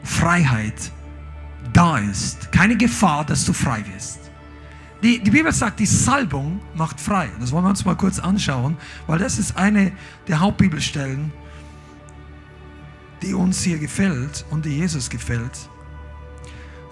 Freiheit 0.04 0.92
da 1.72 1.98
ist, 1.98 2.52
keine 2.52 2.76
Gefahr, 2.76 3.24
dass 3.26 3.46
du 3.46 3.54
frei 3.54 3.84
wirst. 3.94 4.21
Die, 5.04 5.20
die 5.20 5.32
Bibel 5.32 5.52
sagt, 5.52 5.80
die 5.80 5.88
Salbung 5.88 6.62
macht 6.76 7.00
frei. 7.00 7.30
Das 7.40 7.52
wollen 7.52 7.66
wir 7.66 7.70
uns 7.70 7.84
mal 7.86 7.96
kurz 7.96 8.20
anschauen, 8.20 8.78
weil 9.08 9.18
das 9.18 9.40
ist 9.40 9.58
eine 9.58 9.92
der 10.28 10.40
Hauptbibelstellen, 10.40 11.34
die 13.24 13.34
uns 13.34 13.64
hier 13.64 13.80
gefällt 13.80 14.46
und 14.52 14.66
die 14.66 14.78
Jesus 14.78 15.10
gefällt. 15.10 15.70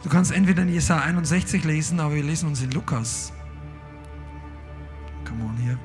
Du 0.04 0.10
kannst 0.10 0.32
entweder 0.32 0.64
in 0.64 0.70
Jesaja 0.70 1.02
61 1.04 1.64
lesen, 1.66 2.00
aber 2.00 2.16
wir 2.16 2.24
lesen 2.24 2.48
uns 2.48 2.62
in 2.64 2.72
Lukas. 2.72 3.32
Come 5.26 5.44
on 5.44 5.56
hier. 5.58 5.78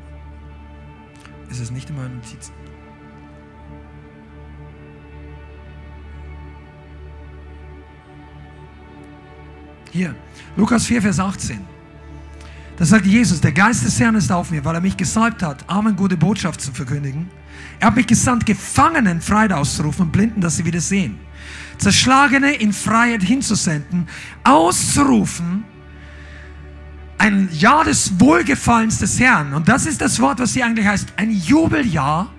Ist 1.51 1.61
es 1.61 1.71
nicht 1.71 1.91
in 1.91 1.97
meinen 1.97 2.17
Notizen? 2.17 2.55
Hier, 9.91 10.15
Lukas 10.57 10.87
4, 10.87 11.03
Vers 11.03 11.21
18. 11.21 11.74
Da 12.77 12.85
sagt 12.85 13.07
Jesus, 13.07 13.41
der 13.41 13.53
Geist 13.53 13.85
des 13.85 14.01
Herrn 14.01 14.17
ist 14.17 14.33
auf 14.33 14.51
mir, 14.51 14.65
weil 14.65 14.75
er 14.75 14.81
mich 14.81 14.97
gesalbt 14.97 15.43
hat, 15.43 15.65
Armen 15.69 15.95
gute 15.95 16.17
Botschaft 16.17 16.61
zu 16.61 16.73
verkündigen. 16.73 17.31
Er 17.79 17.89
hat 17.89 17.97
mich 17.97 18.07
gesandt, 18.07 18.47
Gefangenen 18.47 19.21
Freiheit 19.21 19.53
auszurufen 19.53 20.07
und 20.07 20.13
Blinden, 20.13 20.41
dass 20.41 20.57
sie 20.57 20.65
wieder 20.65 20.81
sehen. 20.81 21.19
Zerschlagene 21.79 22.53
in 22.55 22.73
Freiheit 22.73 23.23
hinzusenden, 23.23 24.09
auszurufen, 24.43 25.65
ein 27.19 27.49
Jahr 27.53 27.85
des 27.85 28.19
Wohlgefallens 28.19 28.99
des 28.99 29.21
Herrn. 29.21 29.55
Und 29.55 29.69
das 29.69 29.87
ist 29.87 30.01
das 30.01 30.21
Wort, 30.21 30.41
was 30.41 30.53
hier 30.53 30.67
eigentlich 30.67 30.87
heißt, 30.87 31.15
ein 31.17 31.31
Jubeljahr, 31.31 32.33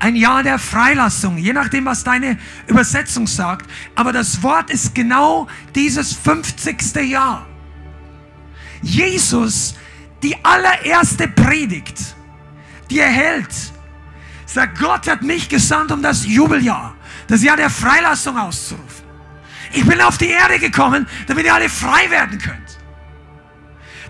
ein 0.00 0.16
Jahr 0.16 0.42
der 0.42 0.58
Freilassung, 0.58 1.38
je 1.38 1.52
nachdem, 1.52 1.84
was 1.86 2.04
deine 2.04 2.36
Übersetzung 2.66 3.26
sagt. 3.26 3.68
Aber 3.94 4.12
das 4.12 4.42
Wort 4.42 4.70
ist 4.70 4.94
genau 4.94 5.46
dieses 5.74 6.12
50. 6.12 6.96
Jahr. 7.08 7.47
Jesus, 8.82 9.74
die 10.22 10.36
allererste 10.44 11.28
Predigt, 11.28 11.98
die 12.90 13.00
er 13.00 13.08
hält, 13.08 13.54
sagt, 14.46 14.78
Gott 14.78 15.06
hat 15.08 15.22
mich 15.22 15.48
gesandt, 15.48 15.92
um 15.92 16.02
das 16.02 16.26
Jubeljahr, 16.26 16.94
das 17.26 17.42
Jahr 17.42 17.56
der 17.56 17.70
Freilassung 17.70 18.38
auszurufen. 18.38 19.04
Ich 19.72 19.84
bin 19.84 20.00
auf 20.00 20.18
die 20.18 20.28
Erde 20.28 20.58
gekommen, 20.58 21.06
damit 21.26 21.44
ihr 21.44 21.54
alle 21.54 21.68
frei 21.68 22.10
werden 22.10 22.38
könnt. 22.38 22.78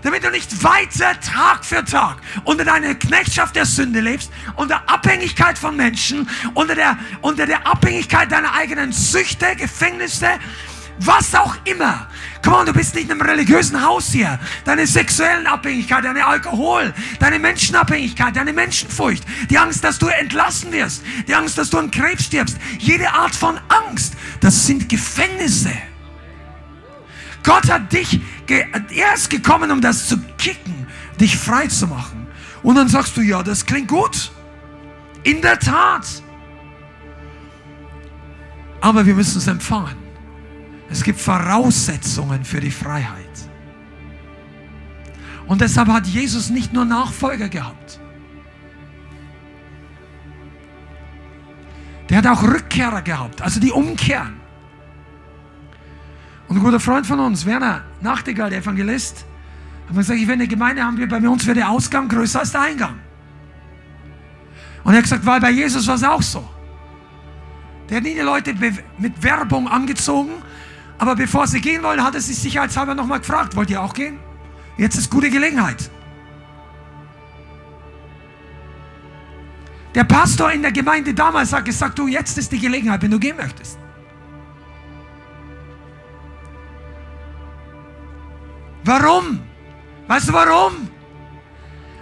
Damit 0.01 0.23
du 0.23 0.31
nicht 0.31 0.63
weiter 0.63 1.19
Tag 1.19 1.65
für 1.65 1.83
Tag 1.83 2.21
unter 2.45 2.63
deiner 2.63 2.95
Knechtschaft 2.95 3.57
der 3.57 3.65
Sünde 3.65 3.99
lebst, 3.99 4.31
unter 4.55 4.89
Abhängigkeit 4.89 5.57
von 5.57 5.75
Menschen, 5.75 6.29
unter 6.53 6.75
der, 6.75 6.97
unter 7.21 7.45
der 7.45 7.67
Abhängigkeit 7.67 8.31
deiner 8.31 8.53
eigenen 8.53 8.93
Süchte, 8.93 9.57
Gefängnisse, 9.57 10.29
was 10.99 11.35
auch 11.35 11.55
immer. 11.65 12.07
Komm 12.41 12.53
on, 12.53 12.65
du 12.65 12.73
bist 12.73 12.95
nicht 12.95 13.05
in 13.05 13.11
einem 13.11 13.21
religiösen 13.21 13.83
Haus 13.83 14.11
hier. 14.11 14.39
Deine 14.63 14.87
sexuellen 14.87 15.45
Abhängigkeit, 15.45 16.05
deine 16.05 16.25
Alkohol, 16.25 16.93
deine 17.19 17.37
Menschenabhängigkeit, 17.37 18.35
deine 18.35 18.53
Menschenfurcht, 18.53 19.23
die 19.49 19.57
Angst, 19.57 19.83
dass 19.83 19.99
du 19.99 20.07
entlassen 20.07 20.71
wirst, 20.71 21.03
die 21.27 21.35
Angst, 21.35 21.57
dass 21.57 21.69
du 21.69 21.77
an 21.77 21.91
Krebs 21.91 22.25
stirbst, 22.25 22.57
jede 22.77 23.11
Art 23.11 23.35
von 23.35 23.59
Angst, 23.67 24.13
das 24.39 24.65
sind 24.65 24.87
Gefängnisse. 24.87 25.73
Gott 27.43 27.69
hat 27.69 27.91
dich, 27.91 28.21
er 28.47 29.13
ist 29.13 29.29
gekommen, 29.29 29.71
um 29.71 29.81
das 29.81 30.07
zu 30.07 30.17
kicken, 30.37 30.87
dich 31.19 31.37
frei 31.37 31.67
zu 31.67 31.87
machen. 31.87 32.27
Und 32.63 32.75
dann 32.75 32.87
sagst 32.87 33.15
du, 33.17 33.21
ja, 33.21 33.43
das 33.43 33.65
klingt 33.65 33.87
gut. 33.89 34.31
In 35.23 35.41
der 35.41 35.59
Tat. 35.59 36.05
Aber 38.81 39.05
wir 39.05 39.13
müssen 39.13 39.37
es 39.37 39.47
empfangen. 39.47 39.98
Es 40.89 41.03
gibt 41.03 41.19
Voraussetzungen 41.19 42.43
für 42.43 42.59
die 42.59 42.71
Freiheit. 42.71 43.25
Und 45.47 45.61
deshalb 45.61 45.87
hat 45.89 46.07
Jesus 46.07 46.49
nicht 46.49 46.73
nur 46.73 46.85
Nachfolger 46.85 47.49
gehabt. 47.49 47.99
Der 52.09 52.17
hat 52.17 52.27
auch 52.27 52.41
Rückkehrer 52.41 53.01
gehabt, 53.03 53.41
also 53.41 53.59
die 53.59 53.71
umkehren. 53.71 54.39
Und 56.47 56.57
ein 56.57 56.63
guter 56.63 56.79
Freund 56.79 57.05
von 57.05 57.19
uns, 57.19 57.45
Werner 57.45 57.83
Nachtigall, 58.01 58.49
der 58.49 58.59
Evangelist, 58.59 59.25
hat 59.87 59.95
mir 59.95 60.01
gesagt, 60.01 60.19
wenn 60.21 60.33
eine 60.33 60.47
Gemeinde 60.47 60.83
haben 60.83 61.07
bei 61.07 61.29
uns 61.29 61.45
wird 61.45 61.57
der 61.57 61.69
Ausgang 61.69 62.07
größer 62.07 62.39
als 62.39 62.51
der 62.51 62.61
Eingang. 62.61 62.99
Und 64.83 64.93
er 64.93 64.97
hat 64.97 65.03
gesagt, 65.03 65.25
weil 65.25 65.39
bei 65.39 65.51
Jesus 65.51 65.87
war 65.87 65.95
es 65.95 66.03
auch 66.03 66.21
so. 66.21 66.47
Der 67.89 67.97
hat 67.97 68.03
nie 68.03 68.15
die 68.15 68.21
Leute 68.21 68.55
mit 68.97 69.23
Werbung 69.23 69.67
angezogen, 69.67 70.31
aber 70.99 71.15
bevor 71.15 71.47
sie 71.47 71.61
gehen 71.61 71.81
wollen, 71.81 72.03
hat 72.03 72.13
er 72.13 72.21
sich 72.21 72.37
sicherheitshalber 72.37 72.93
nochmal 72.93 73.19
gefragt, 73.19 73.55
wollt 73.55 73.69
ihr 73.69 73.81
auch 73.81 73.93
gehen? 73.93 74.19
Jetzt 74.77 74.97
ist 74.97 75.09
gute 75.09 75.29
Gelegenheit. 75.29 75.89
Der 79.95 80.03
Pastor 80.03 80.51
in 80.51 80.61
der 80.61 80.71
Gemeinde 80.71 81.13
damals 81.13 81.51
hat 81.53 81.65
gesagt, 81.65 81.97
du, 81.97 82.07
jetzt 82.07 82.37
ist 82.37 82.51
die 82.51 82.59
Gelegenheit, 82.59 83.01
wenn 83.01 83.11
du 83.11 83.19
gehen 83.19 83.37
möchtest. 83.37 83.79
Warum? 88.83 89.39
Weißt 90.07 90.29
du 90.29 90.33
warum? 90.33 90.89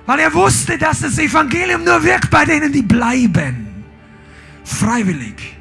Weil 0.05 0.19
er 0.19 0.33
wusste, 0.33 0.77
dass 0.77 1.01
das 1.01 1.17
Evangelium 1.19 1.83
nur 1.83 2.03
wirkt 2.03 2.29
bei 2.31 2.45
denen, 2.45 2.71
die 2.71 2.81
bleiben. 2.81 3.83
Freiwillig. 4.63 5.57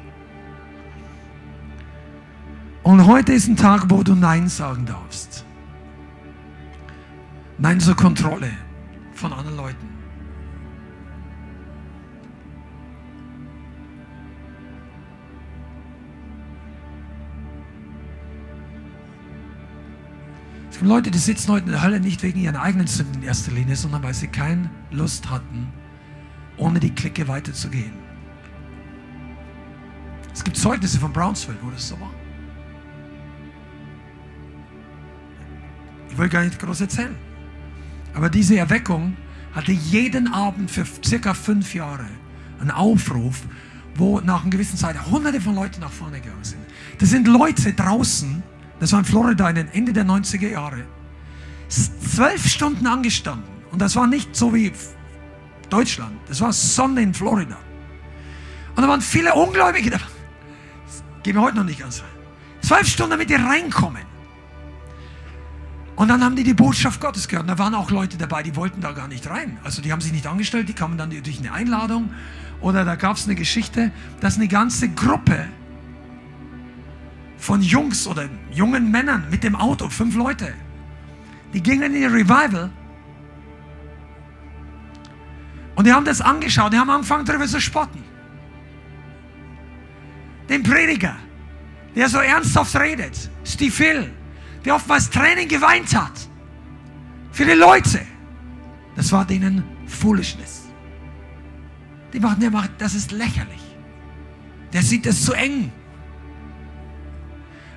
Und 2.87 3.05
heute 3.05 3.33
ist 3.33 3.49
ein 3.49 3.57
Tag, 3.57 3.89
wo 3.89 4.01
du 4.01 4.15
Nein 4.15 4.47
sagen 4.47 4.85
darfst. 4.85 5.43
Nein 7.57 7.81
zur 7.81 7.97
Kontrolle 7.97 8.49
von 9.13 9.33
anderen 9.33 9.57
Leuten. 9.57 9.89
Es 20.69 20.77
gibt 20.77 20.87
Leute, 20.87 21.11
die 21.11 21.17
sitzen 21.17 21.51
heute 21.51 21.65
in 21.65 21.73
der 21.73 21.83
Hölle 21.83 21.99
nicht 21.99 22.23
wegen 22.23 22.39
ihren 22.39 22.55
eigenen 22.55 22.87
Sünden 22.87 23.15
in 23.15 23.23
erster 23.23 23.51
Linie, 23.51 23.75
sondern 23.75 24.01
weil 24.01 24.13
sie 24.13 24.29
keine 24.29 24.69
Lust 24.91 25.29
hatten, 25.29 25.67
ohne 26.55 26.79
die 26.79 26.91
Clique 26.91 27.27
weiterzugehen. 27.27 27.91
Es 30.33 30.41
gibt 30.41 30.55
Zeugnisse 30.55 30.99
von 30.99 31.11
Brownsville, 31.11 31.57
wo 31.61 31.69
das 31.69 31.89
so 31.89 31.99
war. 31.99 32.11
Ich 36.17 36.23
will 36.23 36.29
gar 36.29 36.43
nicht 36.43 36.57
groß 36.57 36.81
erzählen. 36.81 37.15
Aber 38.15 38.31
diese 38.31 38.57
Erweckung 38.57 39.15
hatte 39.53 39.71
jeden 39.71 40.27
Abend 40.27 40.71
für 40.71 40.83
circa 41.05 41.35
fünf 41.35 41.75
Jahre 41.75 42.07
einen 42.59 42.71
Aufruf, 42.71 43.43
wo 43.93 44.19
nach 44.21 44.41
einer 44.41 44.49
gewissen 44.49 44.77
Zeit 44.77 44.95
hunderte 45.11 45.39
von 45.39 45.53
Leuten 45.53 45.79
nach 45.79 45.91
vorne 45.91 46.19
gegangen 46.19 46.43
sind. 46.43 46.59
Das 46.97 47.11
sind 47.11 47.27
Leute 47.27 47.71
draußen, 47.71 48.41
das 48.79 48.93
war 48.93 48.99
in 49.01 49.05
Florida 49.05 49.47
in 49.47 49.57
den 49.57 49.67
Ende 49.67 49.93
der 49.93 50.05
90er 50.05 50.49
Jahre, 50.49 50.85
zwölf 51.69 52.47
Stunden 52.47 52.87
angestanden. 52.87 53.47
Und 53.71 53.79
das 53.79 53.95
war 53.95 54.07
nicht 54.07 54.35
so 54.35 54.55
wie 54.55 54.71
Deutschland, 55.69 56.17
das 56.27 56.41
war 56.41 56.51
Sonne 56.51 57.03
in 57.03 57.13
Florida. 57.13 57.57
Und 58.75 58.81
da 58.81 58.87
waren 58.87 59.01
viele 59.01 59.35
Ungläubige. 59.35 59.91
Das 59.91 60.01
gehen 61.21 61.35
wir 61.35 61.43
heute 61.43 61.57
noch 61.57 61.63
nicht 61.63 61.79
ganz 61.79 61.99
rein. 61.99 62.09
Zwölf 62.61 62.87
Stunden, 62.87 63.11
damit 63.11 63.29
die 63.29 63.35
reinkommen. 63.35 64.16
Und 65.97 66.09
dann 66.09 66.23
haben 66.23 66.35
die 66.35 66.43
die 66.43 66.53
Botschaft 66.53 67.01
Gottes 67.01 67.27
gehört. 67.27 67.49
Und 67.49 67.49
da 67.49 67.57
waren 67.57 67.73
auch 67.73 67.89
Leute 67.89 68.17
dabei, 68.17 68.43
die 68.43 68.55
wollten 68.55 68.81
da 68.81 68.91
gar 68.91 69.07
nicht 69.07 69.27
rein. 69.27 69.57
Also 69.63 69.81
die 69.81 69.91
haben 69.91 69.99
sich 69.99 70.11
nicht 70.11 70.27
angestellt, 70.27 70.69
die 70.69 70.73
kamen 70.73 70.95
dann 70.95 71.09
durch 71.09 71.39
eine 71.39 71.51
Einladung. 71.51 72.11
Oder 72.61 72.85
da 72.85 72.95
gab 72.95 73.17
es 73.17 73.25
eine 73.25 73.33
Geschichte, 73.33 73.91
dass 74.19 74.35
eine 74.35 74.47
ganze 74.47 74.89
Gruppe 74.89 75.47
von 77.39 77.63
Jungs 77.63 78.05
oder 78.05 78.29
jungen 78.51 78.91
Männern 78.91 79.25
mit 79.31 79.43
dem 79.43 79.55
Auto, 79.55 79.89
fünf 79.89 80.15
Leute, 80.15 80.53
die 81.55 81.63
gingen 81.63 81.81
in 81.81 81.93
die 81.93 82.05
Revival. 82.05 82.69
Und 85.75 85.87
die 85.87 85.93
haben 85.93 86.05
das 86.05 86.21
angeschaut, 86.21 86.73
die 86.73 86.77
haben 86.77 86.91
angefangen 86.91 87.25
darüber 87.25 87.47
zu 87.47 87.59
spotten. 87.59 88.03
Den 90.47 90.61
Prediger, 90.61 91.15
der 91.95 92.07
so 92.07 92.19
ernsthaft 92.19 92.75
redet, 92.75 93.31
Steve 93.43 93.75
Hill, 93.75 94.11
der 94.65 94.75
oftmals 94.75 95.09
Tränen 95.09 95.47
geweint 95.47 95.95
hat. 95.95 96.27
Die 97.37 97.43
Leute. 97.43 98.01
Das 98.95 99.11
war 99.11 99.25
denen 99.25 99.63
Foolishness. 99.85 100.63
Die 102.11 102.19
machen, 102.19 102.39
der 102.39 102.49
macht, 102.49 102.71
das 102.79 102.95
ist 102.95 103.11
lächerlich. 103.11 103.61
Der 104.73 104.81
sieht 104.81 105.05
es 105.05 105.23
zu 105.23 105.33
eng. 105.33 105.71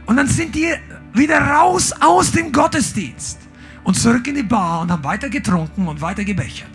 Und 0.07 0.17
dann 0.17 0.27
sind 0.27 0.55
die 0.55 0.73
wieder 1.13 1.41
raus 1.41 1.93
aus 2.01 2.33
dem 2.33 2.53
Gottesdienst 2.53 3.39
und 3.85 3.95
zurück 3.95 4.27
in 4.27 4.35
die 4.37 4.43
Bar 4.43 4.81
und 4.81 4.91
haben 4.91 5.05
weiter 5.05 5.29
getrunken 5.29 5.87
und 5.89 6.01
weiter 6.01 6.25
gebechert. 6.25 6.71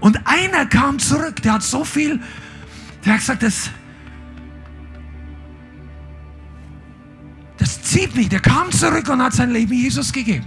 Und 0.00 0.20
einer 0.24 0.66
kam 0.66 0.98
zurück, 0.98 1.42
der 1.42 1.54
hat 1.54 1.62
so 1.62 1.84
viel, 1.84 2.20
der 3.04 3.14
hat 3.14 3.20
gesagt, 3.20 3.42
das, 3.42 3.70
Das 7.58 7.82
zieht 7.82 8.14
mich. 8.14 8.28
Der 8.28 8.40
kam 8.40 8.70
zurück 8.70 9.08
und 9.08 9.22
hat 9.22 9.32
sein 9.32 9.50
Leben 9.50 9.72
Jesus 9.72 10.12
gegeben. 10.12 10.46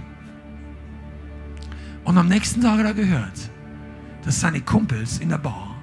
Und 2.04 2.16
am 2.18 2.28
nächsten 2.28 2.60
Tag 2.60 2.78
hat 2.78 2.86
er 2.86 2.94
gehört, 2.94 3.50
dass 4.24 4.40
seine 4.40 4.60
Kumpels 4.60 5.18
in 5.18 5.28
der 5.28 5.38
Bar 5.38 5.76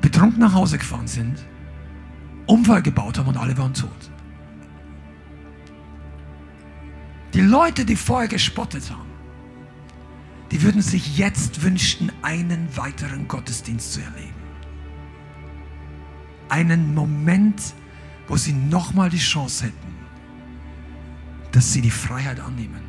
betrunken 0.00 0.40
nach 0.40 0.54
Hause 0.54 0.78
gefahren 0.78 1.06
sind, 1.06 1.44
Unfall 2.46 2.82
gebaut 2.82 3.18
haben 3.18 3.28
und 3.28 3.36
alle 3.36 3.56
waren 3.56 3.74
tot. 3.74 4.10
Die 7.34 7.42
Leute, 7.42 7.84
die 7.84 7.96
vorher 7.96 8.28
gespottet 8.28 8.90
haben, 8.90 9.08
die 10.50 10.62
würden 10.62 10.82
sich 10.82 11.16
jetzt 11.16 11.62
wünschen, 11.62 12.10
einen 12.22 12.76
weiteren 12.76 13.28
Gottesdienst 13.28 13.92
zu 13.92 14.00
erleben. 14.00 14.34
Einen 16.48 16.92
Moment, 16.92 17.74
wo 18.30 18.36
sie 18.36 18.52
nochmal 18.52 19.10
die 19.10 19.18
Chance 19.18 19.66
hätten, 19.66 19.94
dass 21.50 21.72
sie 21.72 21.80
die 21.82 21.90
Freiheit 21.90 22.38
annehmen. 22.38 22.80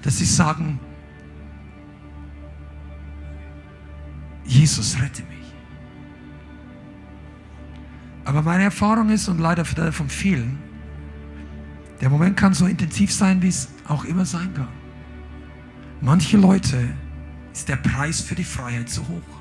Dass 0.00 0.16
sie 0.16 0.24
sagen, 0.24 0.80
Jesus, 4.46 4.98
rette 4.98 5.22
mich. 5.24 5.54
Aber 8.24 8.40
meine 8.40 8.62
Erfahrung 8.64 9.10
ist, 9.10 9.28
und 9.28 9.40
leider 9.40 9.66
von 9.66 10.08
vielen, 10.08 10.58
der 12.00 12.08
Moment 12.08 12.34
kann 12.38 12.54
so 12.54 12.64
intensiv 12.64 13.12
sein, 13.12 13.42
wie 13.42 13.48
es 13.48 13.68
auch 13.86 14.06
immer 14.06 14.24
sein 14.24 14.54
kann. 14.54 14.68
Manche 16.00 16.38
Leute 16.38 16.88
ist 17.52 17.68
der 17.68 17.76
Preis 17.76 18.22
für 18.22 18.34
die 18.34 18.44
Freiheit 18.44 18.88
zu 18.88 19.06
hoch. 19.06 19.35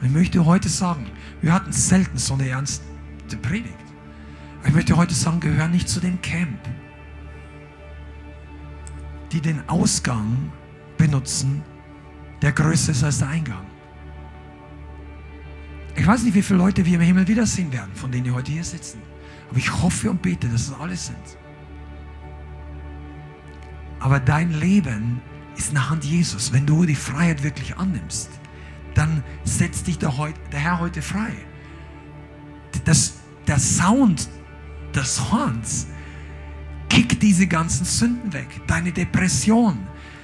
Und 0.00 0.06
ich 0.06 0.12
möchte 0.12 0.44
heute 0.44 0.68
sagen, 0.68 1.06
wir 1.42 1.52
hatten 1.52 1.72
selten 1.72 2.16
so 2.16 2.34
eine 2.34 2.48
ernste 2.48 2.82
Predigt. 3.42 3.74
Ich 4.64 4.72
möchte 4.72 4.96
heute 4.96 5.14
sagen, 5.14 5.40
gehör 5.40 5.68
nicht 5.68 5.88
zu 5.88 6.00
dem 6.00 6.20
Camp, 6.22 6.58
die 9.32 9.40
den 9.40 9.66
Ausgang 9.68 10.52
benutzen, 10.96 11.62
der 12.42 12.52
größer 12.52 12.92
ist 12.92 13.04
als 13.04 13.18
der 13.18 13.28
Eingang. 13.28 13.64
Ich 15.96 16.06
weiß 16.06 16.22
nicht, 16.22 16.34
wie 16.34 16.42
viele 16.42 16.58
Leute 16.58 16.84
wir 16.84 16.94
im 16.94 17.00
Himmel 17.02 17.28
wiedersehen 17.28 17.70
werden, 17.72 17.94
von 17.94 18.10
denen 18.10 18.24
die 18.24 18.30
heute 18.30 18.52
hier 18.52 18.64
sitzen. 18.64 19.00
Aber 19.50 19.58
ich 19.58 19.70
hoffe 19.82 20.10
und 20.10 20.22
bete, 20.22 20.48
dass 20.48 20.68
es 20.68 20.72
alles 20.80 21.06
sind. 21.06 21.38
Aber 23.98 24.18
dein 24.18 24.52
Leben 24.52 25.20
ist 25.56 25.68
in 25.68 25.74
der 25.74 25.90
Hand 25.90 26.04
Jesus. 26.04 26.52
Wenn 26.52 26.64
du 26.64 26.86
die 26.86 26.94
Freiheit 26.94 27.42
wirklich 27.42 27.76
annimmst, 27.76 28.39
dann 28.94 29.22
setzt 29.44 29.86
dich 29.86 29.98
der, 29.98 30.12
Herr 30.52 30.80
heute 30.80 31.02
frei. 31.02 31.32
Das, 32.84 33.14
der 33.46 33.58
Sound 33.58 34.28
des 34.94 35.30
Horns 35.30 35.86
kickt 36.88 37.22
diese 37.22 37.46
ganzen 37.46 37.84
Sünden 37.84 38.32
weg. 38.32 38.48
Deine 38.66 38.92
Depression, 38.92 39.78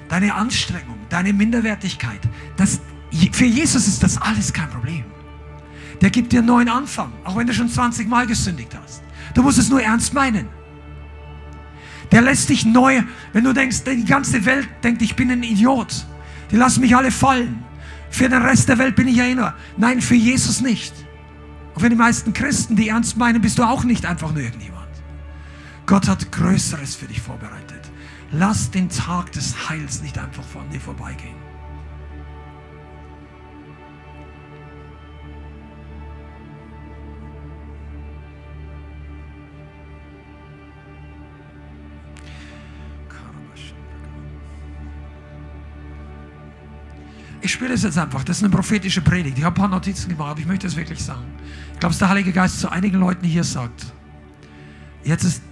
deine 0.08 0.34
Anstrengung, 0.34 0.98
deine 1.08 1.32
Minderwertigkeit. 1.32 2.20
Das, 2.56 2.80
für 3.32 3.44
Jesus 3.44 3.86
ist 3.86 4.02
das 4.02 4.20
alles 4.20 4.52
kein 4.52 4.68
Problem. 4.70 5.04
Der 6.00 6.10
gibt 6.10 6.32
dir 6.32 6.38
einen 6.38 6.48
neuen 6.48 6.68
Anfang, 6.68 7.12
auch 7.24 7.36
wenn 7.36 7.46
du 7.46 7.54
schon 7.54 7.68
20 7.68 8.08
Mal 8.08 8.26
gesündigt 8.26 8.76
hast. 8.80 9.02
Du 9.34 9.42
musst 9.42 9.58
es 9.58 9.70
nur 9.70 9.82
ernst 9.82 10.12
meinen. 10.12 10.48
Der 12.12 12.22
lässt 12.22 12.48
dich 12.48 12.64
neu, 12.64 13.02
wenn 13.32 13.44
du 13.44 13.52
denkst, 13.52 13.84
die 13.84 14.04
ganze 14.04 14.44
Welt 14.44 14.68
denkt, 14.84 15.02
ich 15.02 15.16
bin 15.16 15.30
ein 15.30 15.42
Idiot. 15.42 16.06
Die 16.50 16.56
lassen 16.56 16.80
mich 16.80 16.94
alle 16.94 17.10
fallen. 17.10 17.65
Für 18.10 18.28
den 18.28 18.42
Rest 18.42 18.68
der 18.68 18.78
Welt 18.78 18.96
bin 18.96 19.08
ich 19.08 19.16
ja 19.16 19.24
einer. 19.24 19.54
Nein, 19.76 20.00
für 20.00 20.14
Jesus 20.14 20.60
nicht. 20.60 20.94
Und 21.74 21.82
für 21.82 21.90
die 21.90 21.96
meisten 21.96 22.32
Christen, 22.32 22.76
die 22.76 22.88
ernst 22.88 23.16
meinen, 23.16 23.42
bist 23.42 23.58
du 23.58 23.62
auch 23.62 23.84
nicht 23.84 24.06
einfach 24.06 24.32
nur 24.32 24.42
irgendjemand. 24.42 24.88
Gott 25.84 26.08
hat 26.08 26.32
Größeres 26.32 26.96
für 26.96 27.06
dich 27.06 27.20
vorbereitet. 27.20 27.82
Lass 28.32 28.70
den 28.70 28.88
Tag 28.88 29.32
des 29.32 29.68
Heils 29.68 30.02
nicht 30.02 30.18
einfach 30.18 30.42
von 30.42 30.68
dir 30.70 30.80
vorbeigehen. 30.80 31.45
Ich 47.46 47.52
spüre 47.52 47.70
das 47.70 47.84
jetzt 47.84 47.96
einfach. 47.96 48.24
Das 48.24 48.38
ist 48.38 48.42
eine 48.42 48.52
prophetische 48.52 49.00
Predigt. 49.00 49.38
Ich 49.38 49.44
habe 49.44 49.54
ein 49.54 49.60
paar 49.60 49.68
Notizen 49.68 50.08
gemacht, 50.08 50.30
aber 50.32 50.40
ich 50.40 50.46
möchte 50.46 50.66
es 50.66 50.74
wirklich 50.74 51.00
sagen. 51.00 51.26
Ich 51.74 51.78
glaube, 51.78 51.92
dass 51.92 52.00
der 52.00 52.08
Heilige 52.08 52.32
Geist 52.32 52.58
zu 52.58 52.68
einigen 52.68 52.98
Leuten 52.98 53.24
hier 53.24 53.44
sagt, 53.44 53.86
jetzt 55.04 55.22
ist 55.22 55.42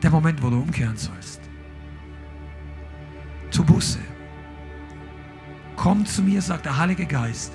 der 0.00 0.10
Moment, 0.10 0.40
wo 0.40 0.48
du 0.48 0.60
umkehren 0.60 0.96
sollst. 0.96 1.40
Tu 3.50 3.64
Buße. 3.64 3.98
Komm 5.74 6.06
zu 6.06 6.22
mir, 6.22 6.40
sagt 6.40 6.66
der 6.66 6.76
Heilige 6.76 7.04
Geist, 7.04 7.52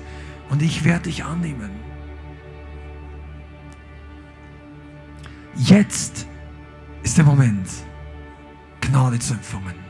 und 0.50 0.60
ich 0.60 0.84
werde 0.84 1.04
dich 1.04 1.24
annehmen. 1.24 1.70
Jetzt 5.54 6.26
ist 7.02 7.16
der 7.16 7.24
Moment, 7.24 7.66
Gnade 8.82 9.18
zu 9.18 9.32
empfangen. 9.32 9.85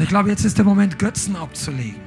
Und 0.00 0.04
ich 0.04 0.08
glaube, 0.08 0.30
jetzt 0.30 0.46
ist 0.46 0.56
der 0.56 0.64
Moment, 0.64 0.98
Götzen 0.98 1.36
abzulegen. 1.36 2.00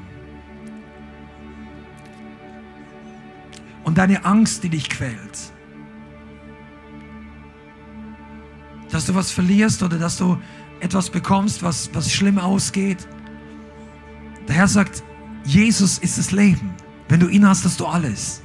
Und 3.84 4.00
deine 4.00 4.26
Angst, 4.26 4.64
die 4.64 4.70
dich 4.70 4.90
quält. 4.90 5.54
Dass 8.90 9.06
du 9.06 9.14
was 9.14 9.30
verlierst 9.30 9.84
oder 9.84 10.00
dass 10.00 10.18
du 10.18 10.40
etwas 10.80 11.12
bekommst, 11.12 11.62
was, 11.62 11.92
was 11.94 12.12
schlimm 12.12 12.40
ausgeht. 12.40 13.08
Der 14.48 14.56
Herr 14.56 14.68
sagt, 14.68 15.04
Jesus 15.44 16.00
ist 16.00 16.18
das 16.18 16.32
Leben. 16.32 16.74
Wenn 17.10 17.20
du 17.20 17.28
ihn 17.28 17.48
hast, 17.48 17.64
hast 17.64 17.80
du 17.80 17.86
alles. 17.86 18.42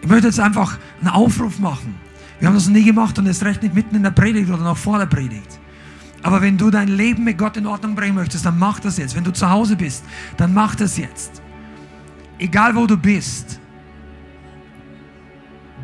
Ich 0.00 0.08
möchte 0.08 0.28
jetzt 0.28 0.40
einfach 0.40 0.78
einen 1.00 1.10
Aufruf 1.10 1.58
machen. 1.58 1.96
Wir 2.38 2.48
haben 2.48 2.54
das 2.54 2.66
nie 2.66 2.82
gemacht 2.82 3.18
und 3.18 3.26
es 3.26 3.44
recht 3.44 3.62
nicht 3.62 3.74
mitten 3.74 3.94
in 3.94 4.04
der 4.04 4.10
Predigt 4.10 4.48
oder 4.48 4.64
noch 4.64 4.78
vor 4.78 4.96
der 4.96 5.04
Predigt. 5.04 5.59
Aber 6.22 6.42
wenn 6.42 6.58
du 6.58 6.70
dein 6.70 6.88
Leben 6.88 7.24
mit 7.24 7.38
Gott 7.38 7.56
in 7.56 7.66
Ordnung 7.66 7.94
bringen 7.94 8.14
möchtest, 8.14 8.44
dann 8.44 8.58
mach 8.58 8.80
das 8.80 8.98
jetzt. 8.98 9.16
Wenn 9.16 9.24
du 9.24 9.32
zu 9.32 9.48
Hause 9.48 9.76
bist, 9.76 10.04
dann 10.36 10.52
mach 10.52 10.74
das 10.74 10.96
jetzt. 10.98 11.40
Egal 12.38 12.74
wo 12.74 12.86
du 12.86 12.96
bist. 12.96 13.58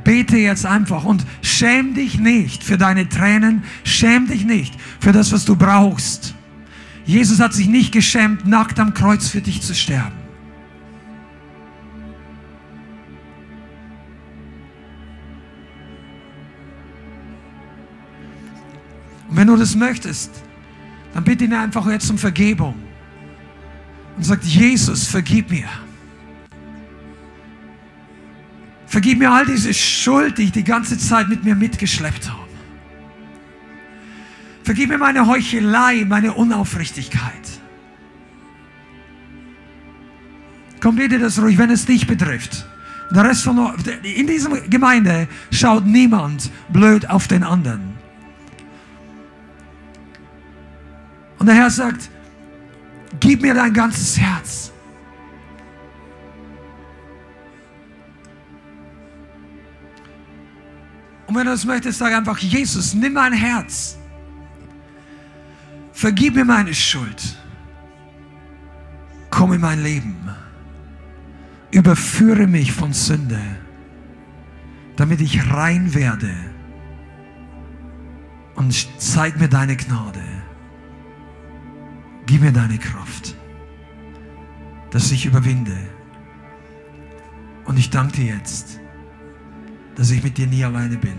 Bete 0.04 0.36
jetzt 0.36 0.66
einfach 0.66 1.04
und 1.04 1.26
schäm 1.42 1.94
dich 1.94 2.18
nicht 2.18 2.62
für 2.62 2.78
deine 2.78 3.08
Tränen, 3.08 3.64
schäm 3.82 4.28
dich 4.28 4.44
nicht 4.44 4.74
für 5.00 5.12
das, 5.12 5.32
was 5.32 5.44
du 5.44 5.56
brauchst. 5.56 6.34
Jesus 7.04 7.40
hat 7.40 7.54
sich 7.54 7.68
nicht 7.68 7.92
geschämt, 7.92 8.46
nackt 8.46 8.78
am 8.78 8.94
Kreuz 8.94 9.28
für 9.28 9.40
dich 9.40 9.62
zu 9.62 9.74
sterben. 9.74 10.25
Und 19.36 19.42
wenn 19.42 19.48
du 19.48 19.56
das 19.56 19.76
möchtest, 19.76 20.30
dann 21.12 21.22
bitte 21.22 21.44
ihn 21.44 21.52
einfach 21.52 21.86
jetzt 21.88 22.10
um 22.10 22.16
Vergebung. 22.16 22.74
Und 24.16 24.24
sagt, 24.24 24.44
Jesus, 24.44 25.08
vergib 25.08 25.50
mir. 25.50 25.68
Vergib 28.86 29.18
mir 29.18 29.30
all 29.30 29.44
diese 29.44 29.74
Schuld, 29.74 30.38
die 30.38 30.44
ich 30.44 30.52
die 30.52 30.64
ganze 30.64 30.96
Zeit 30.96 31.28
mit 31.28 31.44
mir 31.44 31.54
mitgeschleppt 31.54 32.30
habe. 32.30 32.48
Vergib 34.62 34.88
mir 34.88 34.96
meine 34.96 35.26
Heuchelei, 35.26 36.06
meine 36.08 36.32
Unaufrichtigkeit. 36.32 37.60
Komm, 40.80 40.96
bitte 40.96 41.18
das 41.18 41.42
ruhig, 41.42 41.58
wenn 41.58 41.68
es 41.68 41.84
dich 41.84 42.06
betrifft. 42.06 42.64
Der 43.14 43.24
Rest 43.24 43.42
von, 43.42 43.74
in 44.02 44.28
dieser 44.28 44.62
Gemeinde 44.62 45.28
schaut 45.50 45.84
niemand 45.84 46.50
blöd 46.70 47.10
auf 47.10 47.28
den 47.28 47.42
anderen. 47.42 47.95
Und 51.38 51.46
der 51.46 51.54
Herr 51.54 51.70
sagt, 51.70 52.10
gib 53.20 53.42
mir 53.42 53.54
dein 53.54 53.72
ganzes 53.72 54.18
Herz. 54.18 54.72
Und 61.26 61.34
wenn 61.34 61.44
du 61.44 61.50
das 61.50 61.64
möchtest, 61.64 61.98
sag 61.98 62.12
einfach, 62.14 62.38
Jesus, 62.38 62.94
nimm 62.94 63.14
mein 63.14 63.32
Herz. 63.32 63.98
Vergib 65.92 66.34
mir 66.34 66.44
meine 66.44 66.74
Schuld. 66.74 67.36
Komm 69.30 69.52
in 69.54 69.60
mein 69.60 69.82
Leben. 69.82 70.16
Überführe 71.70 72.46
mich 72.46 72.72
von 72.72 72.92
Sünde, 72.92 73.40
damit 74.96 75.20
ich 75.20 75.50
rein 75.52 75.92
werde. 75.94 76.32
Und 78.54 78.74
zeig 78.98 79.38
mir 79.38 79.48
deine 79.48 79.76
Gnade. 79.76 80.22
Gib 82.26 82.40
mir 82.40 82.52
deine 82.52 82.76
Kraft, 82.76 83.36
dass 84.90 85.12
ich 85.12 85.26
überwinde. 85.26 85.76
Und 87.64 87.78
ich 87.78 87.90
danke 87.90 88.16
dir 88.16 88.34
jetzt, 88.34 88.80
dass 89.94 90.10
ich 90.10 90.22
mit 90.22 90.36
dir 90.36 90.48
nie 90.48 90.64
alleine 90.64 90.96
bin. 90.96 91.16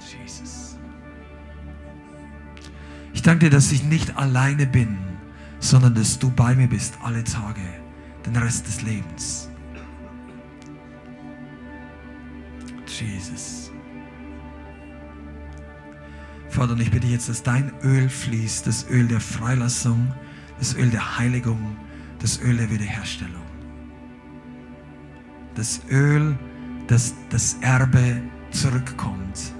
Jesus. 0.00 0.76
Ich 3.12 3.22
danke 3.22 3.46
dir, 3.46 3.50
dass 3.50 3.70
ich 3.70 3.84
nicht 3.84 4.16
alleine 4.16 4.66
bin, 4.66 4.98
sondern 5.60 5.94
dass 5.94 6.18
du 6.18 6.30
bei 6.30 6.56
mir 6.56 6.68
bist 6.68 6.98
alle 7.04 7.22
Tage, 7.22 7.62
den 8.26 8.34
Rest 8.36 8.66
des 8.66 8.82
Lebens. 8.82 9.48
Jesus. 12.86 13.61
Vater, 16.52 16.72
und 16.72 16.80
ich 16.80 16.90
bitte 16.90 17.06
jetzt, 17.06 17.28
dass 17.28 17.42
dein 17.42 17.72
Öl 17.82 18.08
fließt, 18.08 18.66
das 18.66 18.86
Öl 18.90 19.08
der 19.08 19.20
Freilassung, 19.20 20.12
das 20.58 20.74
Öl 20.76 20.90
der 20.90 21.18
Heiligung, 21.18 21.76
das 22.18 22.40
Öl 22.42 22.58
der 22.58 22.70
Wiederherstellung. 22.70 23.42
Das 25.54 25.80
Öl, 25.90 26.38
das 26.88 27.14
das 27.30 27.56
Erbe 27.62 28.22
zurückkommt. 28.50 29.54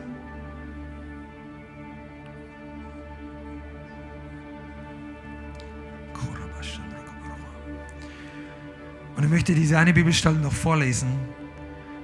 Und 9.23 9.27
ich 9.27 9.31
möchte 9.31 9.55
diese 9.55 9.79
eine 9.79 9.93
Bibelstelle 9.93 10.39
noch 10.39 10.53
vorlesen. 10.53 11.09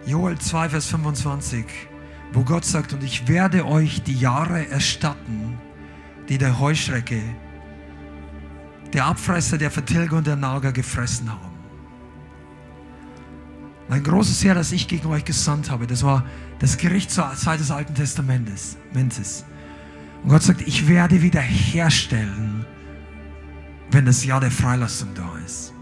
Joel 0.07 0.39
2, 0.39 0.69
Vers 0.69 0.87
25, 0.87 1.65
wo 2.33 2.43
Gott 2.43 2.65
sagt, 2.65 2.93
und 2.93 3.03
ich 3.03 3.29
werde 3.29 3.67
euch 3.67 4.03
die 4.03 4.19
Jahre 4.19 4.69
erstatten, 4.69 5.59
die 6.29 6.39
der 6.39 6.59
Heuschrecke, 6.59 7.23
der 8.93 9.07
Abfresser, 9.07 9.59
der 9.59 9.71
Vertilger 9.71 10.17
und 10.17 10.27
der 10.27 10.37
Nager 10.37 10.73
gefressen 10.73 11.31
haben. 11.31 11.59
Mein 13.89 14.03
großes 14.03 14.45
Heer, 14.45 14.55
das 14.55 14.73
ich 14.73 14.87
gegen 14.87 15.09
euch 15.09 15.25
gesandt 15.25 15.71
habe, 15.71 15.87
das 15.87 16.03
war 16.03 16.25
das 16.59 16.77
Gericht 16.77 17.11
zur 17.11 17.35
Zeit 17.35 17.61
des 17.61 17.71
Alten 17.71 17.95
Testamentes. 17.95 18.77
Und 18.93 20.29
Gott 20.29 20.43
sagt, 20.43 20.61
ich 20.63 20.89
werde 20.89 21.23
wiederherstellen, 21.23 22.67
wenn 23.91 24.05
das 24.05 24.25
Jahr 24.25 24.41
der 24.41 24.51
Freilassung 24.51 25.09
da 25.15 25.39
ist. 25.45 25.73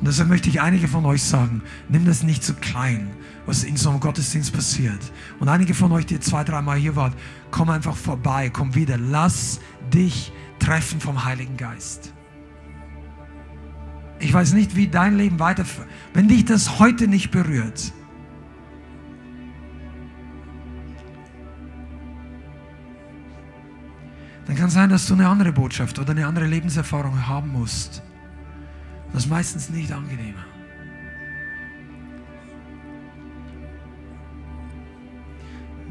Und 0.00 0.08
deshalb 0.08 0.28
möchte 0.28 0.48
ich 0.48 0.60
einige 0.60 0.88
von 0.88 1.04
euch 1.06 1.22
sagen, 1.22 1.62
nimm 1.88 2.04
das 2.04 2.22
nicht 2.22 2.42
zu 2.42 2.54
klein, 2.54 3.10
was 3.46 3.64
in 3.64 3.76
so 3.76 3.90
einem 3.90 4.00
Gottesdienst 4.00 4.52
passiert. 4.52 4.98
Und 5.38 5.48
einige 5.48 5.74
von 5.74 5.92
euch, 5.92 6.06
die 6.06 6.18
zwei, 6.20 6.44
dreimal 6.44 6.78
hier 6.78 6.96
waren, 6.96 7.14
komm 7.50 7.70
einfach 7.70 7.96
vorbei, 7.96 8.50
komm 8.50 8.74
wieder. 8.74 8.98
Lass 8.98 9.60
dich 9.92 10.32
treffen 10.58 11.00
vom 11.00 11.24
Heiligen 11.24 11.56
Geist. 11.56 12.12
Ich 14.18 14.32
weiß 14.32 14.52
nicht, 14.54 14.74
wie 14.76 14.88
dein 14.88 15.16
Leben 15.16 15.38
weiter, 15.38 15.64
wenn 16.12 16.28
dich 16.28 16.44
das 16.44 16.78
heute 16.78 17.08
nicht 17.08 17.30
berührt. 17.30 17.92
Dann 24.46 24.56
kann 24.56 24.66
es 24.66 24.74
sein, 24.74 24.90
dass 24.90 25.06
du 25.06 25.14
eine 25.14 25.28
andere 25.28 25.52
Botschaft 25.52 25.98
oder 25.98 26.10
eine 26.10 26.26
andere 26.26 26.46
Lebenserfahrung 26.46 27.26
haben 27.26 27.52
musst. 27.52 28.02
Das 29.14 29.26
ist 29.26 29.30
meistens 29.30 29.70
nicht 29.70 29.92
angenehmer. 29.92 30.44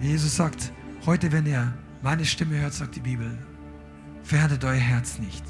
Jesus 0.02 0.36
sagt, 0.36 0.74
heute, 1.06 1.32
wenn 1.32 1.46
ihr 1.46 1.74
meine 2.02 2.26
Stimme 2.26 2.60
hört, 2.60 2.74
sagt 2.74 2.98
die 2.98 3.00
Bibel, 3.00 3.38
verhärtet 4.24 4.66
euer 4.66 4.74
Herz 4.74 5.20
nicht. 5.20 5.42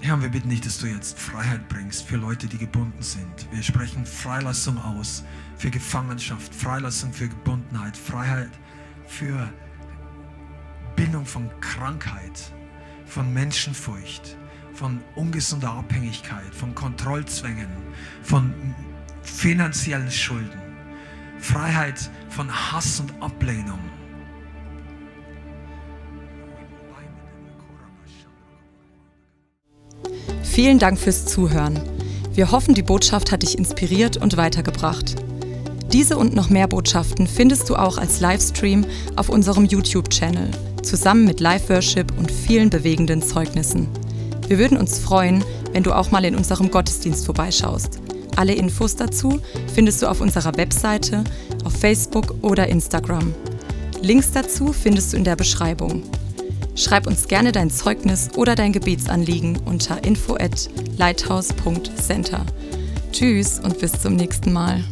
Herr, 0.00 0.22
wir 0.22 0.28
bitten 0.28 0.48
dich, 0.48 0.60
dass 0.60 0.78
du 0.78 0.86
jetzt 0.86 1.18
Freiheit 1.18 1.68
bringst 1.68 2.04
für 2.04 2.16
Leute, 2.16 2.46
die 2.46 2.56
gebunden 2.56 3.02
sind. 3.02 3.48
Wir 3.50 3.62
sprechen 3.62 4.06
Freilassung 4.06 4.78
aus 4.78 5.24
für 5.56 5.70
Gefangenschaft, 5.70 6.54
Freilassung 6.54 7.12
für 7.12 7.28
Gebundenheit, 7.28 7.96
Freiheit 7.96 8.50
für 9.06 9.52
Bindung 10.94 11.26
von 11.26 11.50
Krankheit, 11.60 12.52
von 13.06 13.32
Menschenfurcht, 13.34 14.36
von 14.72 15.00
ungesunder 15.16 15.72
Abhängigkeit, 15.72 16.54
von 16.54 16.74
Kontrollzwängen, 16.76 17.68
von 18.22 18.54
finanziellen 19.22 20.10
Schulden, 20.10 20.62
Freiheit 21.40 22.08
von 22.30 22.48
Hass 22.50 23.00
und 23.00 23.20
Ablehnung. 23.20 23.80
Vielen 30.58 30.80
Dank 30.80 30.98
fürs 30.98 31.24
Zuhören. 31.24 31.78
Wir 32.34 32.50
hoffen, 32.50 32.74
die 32.74 32.82
Botschaft 32.82 33.30
hat 33.30 33.42
dich 33.42 33.56
inspiriert 33.56 34.16
und 34.16 34.36
weitergebracht. 34.36 35.14
Diese 35.92 36.16
und 36.16 36.34
noch 36.34 36.50
mehr 36.50 36.66
Botschaften 36.66 37.28
findest 37.28 37.70
du 37.70 37.76
auch 37.76 37.96
als 37.96 38.18
Livestream 38.18 38.84
auf 39.14 39.28
unserem 39.28 39.66
YouTube-Channel, 39.66 40.50
zusammen 40.82 41.26
mit 41.26 41.38
Live-Worship 41.38 42.12
und 42.18 42.32
vielen 42.32 42.70
bewegenden 42.70 43.22
Zeugnissen. 43.22 43.86
Wir 44.48 44.58
würden 44.58 44.78
uns 44.78 44.98
freuen, 44.98 45.44
wenn 45.74 45.84
du 45.84 45.92
auch 45.92 46.10
mal 46.10 46.24
in 46.24 46.34
unserem 46.34 46.72
Gottesdienst 46.72 47.24
vorbeischaust. 47.24 48.00
Alle 48.34 48.54
Infos 48.54 48.96
dazu 48.96 49.40
findest 49.72 50.02
du 50.02 50.08
auf 50.08 50.20
unserer 50.20 50.56
Webseite, 50.56 51.22
auf 51.62 51.74
Facebook 51.74 52.34
oder 52.42 52.66
Instagram. 52.66 53.32
Links 54.02 54.32
dazu 54.32 54.72
findest 54.72 55.12
du 55.12 55.18
in 55.18 55.24
der 55.24 55.36
Beschreibung. 55.36 56.02
Schreib 56.78 57.08
uns 57.08 57.26
gerne 57.26 57.50
dein 57.50 57.70
Zeugnis 57.70 58.30
oder 58.36 58.54
dein 58.54 58.72
Gebetsanliegen 58.72 59.58
unter 59.64 60.04
info 60.04 60.36
at 60.36 60.70
lighthouse.center. 60.96 62.46
Tschüss 63.10 63.58
und 63.58 63.80
bis 63.80 64.00
zum 64.00 64.14
nächsten 64.14 64.52
Mal. 64.52 64.84